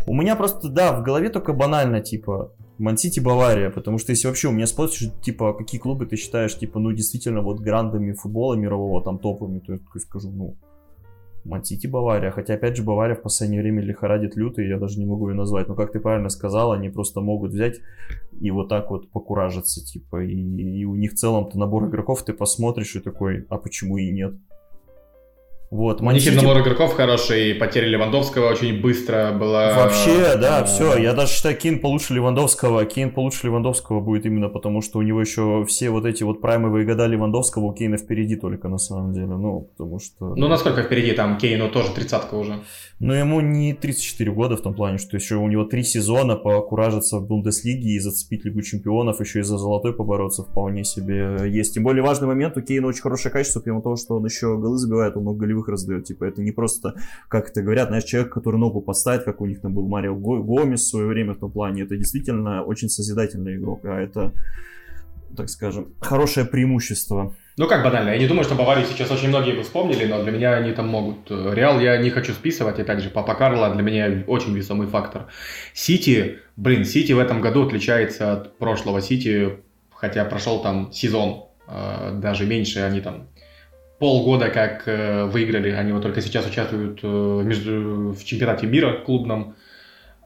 [0.07, 4.49] у меня просто, да, в голове только банально, типа, Мансити Бавария, потому что если вообще
[4.49, 9.03] у меня спросишь, типа, какие клубы ты считаешь, типа, ну, действительно, вот грандами футбола мирового,
[9.03, 10.57] там, топовыми, то я скажу, ну,
[11.45, 12.31] Мансити Бавария.
[12.31, 15.35] Хотя, опять же, Бавария в последнее время лихорадит люто, и я даже не могу ее
[15.35, 15.69] назвать.
[15.69, 17.81] Но, как ты правильно сказал, они просто могут взять
[18.41, 20.25] и вот так вот покуражиться, типа.
[20.25, 24.11] И, и у них в целом-то набор игроков ты посмотришь и такой, а почему и
[24.11, 24.35] нет?
[25.75, 29.75] Вот, У них и Ман-Сити- набор игроков хороший, и потеря Левандовского очень быстро была.
[29.75, 30.97] Вообще, да, э, все.
[30.97, 32.85] Я даже считаю, Кейн получше Левандовского.
[32.85, 36.87] Кейн получше Левандовского будет именно потому, что у него еще все вот эти вот праймовые
[36.87, 39.27] года Левандовского у Кейна впереди только на самом деле.
[39.27, 40.37] Ну, потому что...
[40.37, 42.61] Ну, насколько впереди там Кейну тоже тридцатка уже.
[43.01, 47.19] Но ему не 34 года в том плане, что еще у него три сезона покуражиться
[47.19, 51.75] в Бундеслиге и зацепить Лигу Чемпионов, еще и за золотой побороться вполне себе есть.
[51.75, 54.79] Тем более важный момент, у Кейна очень хорошее качество, помимо того, что он еще голы
[54.79, 56.05] забивает, он много голевых раздает.
[56.05, 56.95] Типа это не просто,
[57.29, 60.43] как это говорят, знаешь, человек, который ногу поставит, как у них там был Марио Го-
[60.43, 61.83] Гомес в свое время в том плане.
[61.83, 64.33] Это действительно очень созидательный игрок, а это,
[65.37, 67.35] так скажем, хорошее преимущество.
[67.57, 68.11] Ну, как банально.
[68.11, 70.89] Я не думаю, что Баварию сейчас очень многие бы вспомнили, но для меня они там
[70.89, 71.31] могут.
[71.31, 75.29] Реал я не хочу списывать, и также Папа Карло для меня очень весомый фактор.
[75.73, 79.59] Сити, блин, Сити в этом году отличается от прошлого Сити,
[79.93, 83.29] хотя прошел там сезон, э, даже меньше, они там
[83.99, 89.55] полгода как э, выиграли, они вот только сейчас участвуют э, между- в чемпионате мира клубном,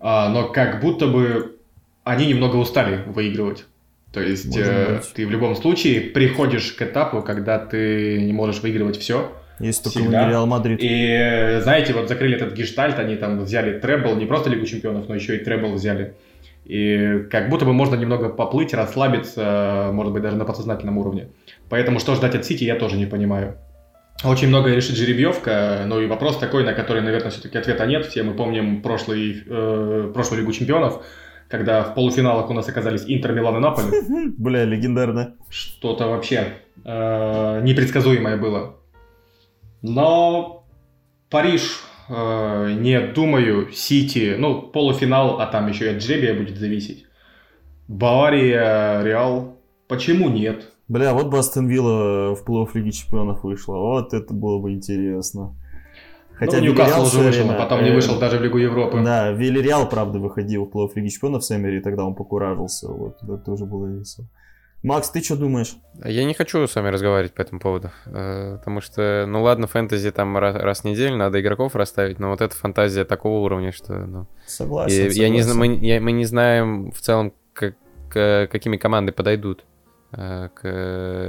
[0.01, 1.57] А, но как будто бы
[2.05, 3.65] они немного устали выигрывать.
[4.13, 8.97] То есть э, ты в любом случае приходишь к этапу, когда ты не можешь выигрывать
[8.97, 9.33] все.
[9.61, 10.25] Есть только Всегда.
[10.25, 10.81] не Реал Мадрид.
[10.81, 15.09] И э, знаете, вот закрыли этот гештальт, они там взяли требл, не просто Лигу Чемпионов,
[15.09, 16.15] но еще и требл взяли.
[16.65, 21.29] И как будто бы можно немного поплыть, расслабиться, может быть, даже на подсознательном уровне.
[21.71, 23.59] Поэтому что ждать от Сити, я тоже не понимаю.
[24.25, 28.07] Очень многое решит жеребьевка, но и вопрос такой, на который, наверное, все-таки ответа нет.
[28.07, 31.05] Все мы помним прошлый, э, прошлую Лигу Чемпионов,
[31.49, 34.33] когда в полуфиналах у нас оказались Интер, Милан и Наполи.
[34.37, 35.35] Бля, легендарно.
[35.51, 36.55] Что-то вообще
[36.85, 38.77] э, непредсказуемое было.
[39.83, 40.67] Но
[41.31, 47.07] Париж, э, не думаю, Сити, ну, полуфинал, а там еще и от жребия будет зависеть.
[47.87, 50.73] Бавария, Реал, почему нет?
[50.89, 53.77] Бля, вот бы Астон Вилла в плей-офф Лиги Чемпионов вышла.
[53.77, 55.55] Вот это было бы интересно.
[56.33, 58.59] Хотя ну, Ньюкасл в уже вышел, время, а потом не э, вышел даже в Лигу
[58.59, 59.03] Европы.
[59.05, 62.89] Да, Вильяреал, правда, выходил в плей-офф Лиги Чемпионов с Эмери, и тогда он покуражился.
[62.89, 64.27] Вот, это тоже было весело.
[64.85, 65.75] Макс, ты что думаешь?
[66.05, 70.13] Я не хочу с вами разговаривать по этому поводу, э, потому что, ну ладно, фэнтези
[70.13, 73.95] там раз, раз в неделю надо игроков расставить, но вот эта фантазия такого уровня, что,
[73.95, 74.27] ну...
[74.47, 75.09] Согласен.
[75.09, 75.59] И я не, согласен.
[75.81, 77.75] мы, я- мы не знаем в целом, как,
[78.09, 79.65] к- какими команды подойдут
[80.13, 80.69] э, к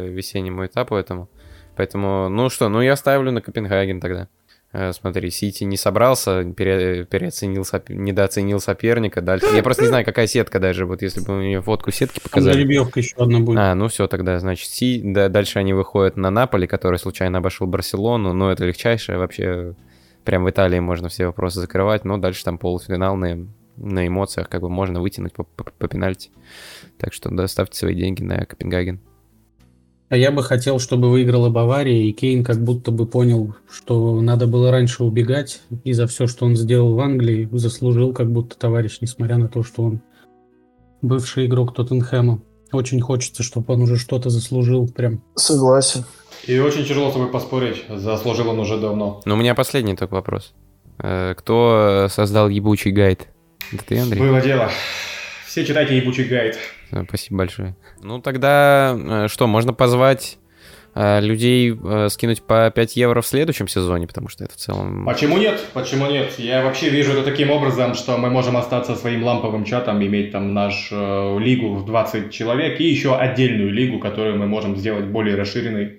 [0.09, 1.30] весеннему этапу этому.
[1.75, 4.27] Поэтому, ну что, ну я ставлю на Копенгаген тогда.
[4.71, 9.21] Э, Смотри, Сити не собрался, пере- переоценил, соп- недооценил соперника.
[9.21, 9.47] Дальше.
[9.55, 10.86] Я просто не знаю, какая сетка даже.
[10.86, 12.53] Вот если бы мне фотку сетки Там показали.
[12.53, 13.57] жеребьевка еще одна будет.
[13.57, 17.65] А, ну все, тогда, значит, Си, да, дальше они выходят на Наполи, который случайно обошел
[17.65, 19.73] Барселону, но это легчайшее, вообще,
[20.23, 23.15] прям в Италии можно все вопросы закрывать, но дальше там полуфинал
[23.80, 26.32] на, эмоциях, как бы можно вытянуть по, по- по пенальти.
[26.97, 28.99] Так что, да, ставьте свои деньги на Копенгаген.
[30.09, 34.47] А я бы хотел, чтобы выиграла Бавария, и Кейн как будто бы понял, что надо
[34.47, 38.97] было раньше убегать, и за все, что он сделал в Англии, заслужил как будто товарищ,
[39.01, 40.01] несмотря на то, что он
[41.03, 42.41] бывший игрок Тоттенхэма.
[42.71, 45.23] Очень хочется, чтобы он уже что-то заслужил прям.
[45.36, 46.05] Согласен.
[46.47, 49.21] И очень тяжело с тобой поспорить, заслужил он уже давно.
[49.25, 50.53] Но у меня последний только вопрос.
[50.97, 53.27] Э, Кто создал ебучий гайд?
[53.72, 54.20] Это ты, Андрей?
[54.20, 54.70] Было дело.
[55.45, 56.57] Все читайте ебучий гайд.
[57.07, 57.76] Спасибо большое.
[58.01, 60.38] Ну тогда э, что, можно позвать
[60.95, 65.05] э, людей э, скинуть по 5 евро в следующем сезоне, потому что это в целом...
[65.05, 65.59] Почему нет?
[65.74, 66.34] Почему нет?
[66.38, 70.53] Я вообще вижу это таким образом, что мы можем остаться своим ламповым чатом, иметь там
[70.53, 75.98] нашу лигу в 20 человек и еще отдельную лигу, которую мы можем сделать более расширенной.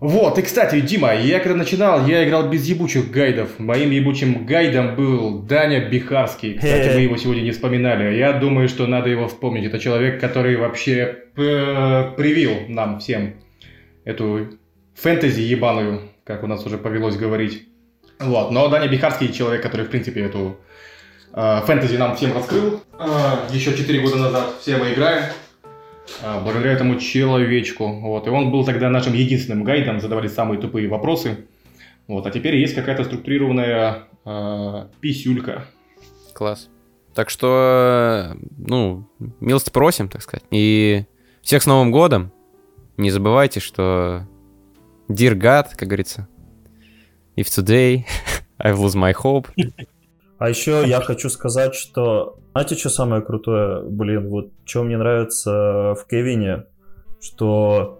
[0.00, 3.58] Вот, и кстати, Дима, я когда начинал, я играл без ебучих гайдов.
[3.58, 6.54] Моим ебучим гайдом был Даня Бихарский.
[6.54, 8.16] Кстати, мы его сегодня не вспоминали.
[8.16, 9.66] Я думаю, что надо его вспомнить.
[9.66, 13.34] Это человек, который вообще э, привил нам всем
[14.04, 14.48] эту
[14.94, 17.68] фэнтези ебаную, как у нас уже повелось говорить.
[18.18, 18.52] Вот.
[18.52, 20.56] Но Даня Бихарский человек, который, в принципе, эту
[21.34, 23.06] э, фэнтези нам всем раскрыл э,
[23.50, 24.54] еще 4 года назад.
[24.62, 25.24] Все мы играем.
[26.22, 27.86] Э, благодаря этому человечку.
[28.00, 28.26] Вот.
[28.26, 31.46] И он был тогда нашим единственным гайдом, задавали самые тупые вопросы.
[32.06, 32.26] Вот.
[32.26, 35.66] А теперь есть какая-то структурированная э, писюлька.
[36.34, 36.68] Класс.
[37.14, 39.08] Так что, ну,
[39.40, 40.44] милости просим, так сказать.
[40.50, 41.04] И
[41.42, 42.32] всех с Новым годом.
[42.96, 44.26] Не забывайте, что
[45.08, 46.28] Dear God, как говорится,
[47.36, 48.04] if today
[48.58, 49.48] I lose my hope.
[50.38, 52.39] А еще я хочу сказать, что...
[52.52, 53.82] Знаете, что самое крутое?
[53.82, 56.64] Блин, вот что мне нравится в Кевине,
[57.20, 57.99] что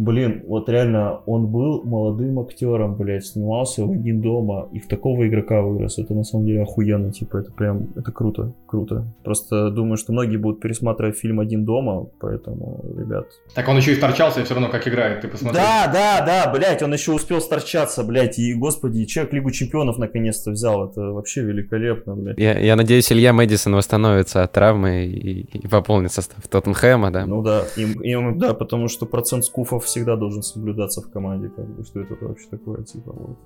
[0.00, 5.28] Блин, вот реально, он был молодым актером, блядь, снимался в один дома и в такого
[5.28, 5.98] игрока вырос.
[5.98, 9.04] Это на самом деле охуенно, типа, это прям, это круто, круто.
[9.22, 13.26] Просто думаю, что многие будут пересматривать фильм «Один дома», поэтому, ребят...
[13.54, 15.60] Так он еще и сторчался, и все равно как играет, ты посмотри.
[15.60, 20.50] Да, да, да, блядь, он еще успел сторчаться, блядь, и, господи, человек Лигу Чемпионов наконец-то
[20.52, 22.38] взял, это вообще великолепно, блядь.
[22.38, 27.26] Я, я надеюсь, Илья Мэдисон восстановится от травмы и, и пополнит состав Тоттенхэма, да?
[27.26, 31.68] Ну да, им, им, да, потому что процент скуфов всегда должен соблюдаться в команде, как
[31.68, 33.38] бы, что это вообще такое, типа, вот.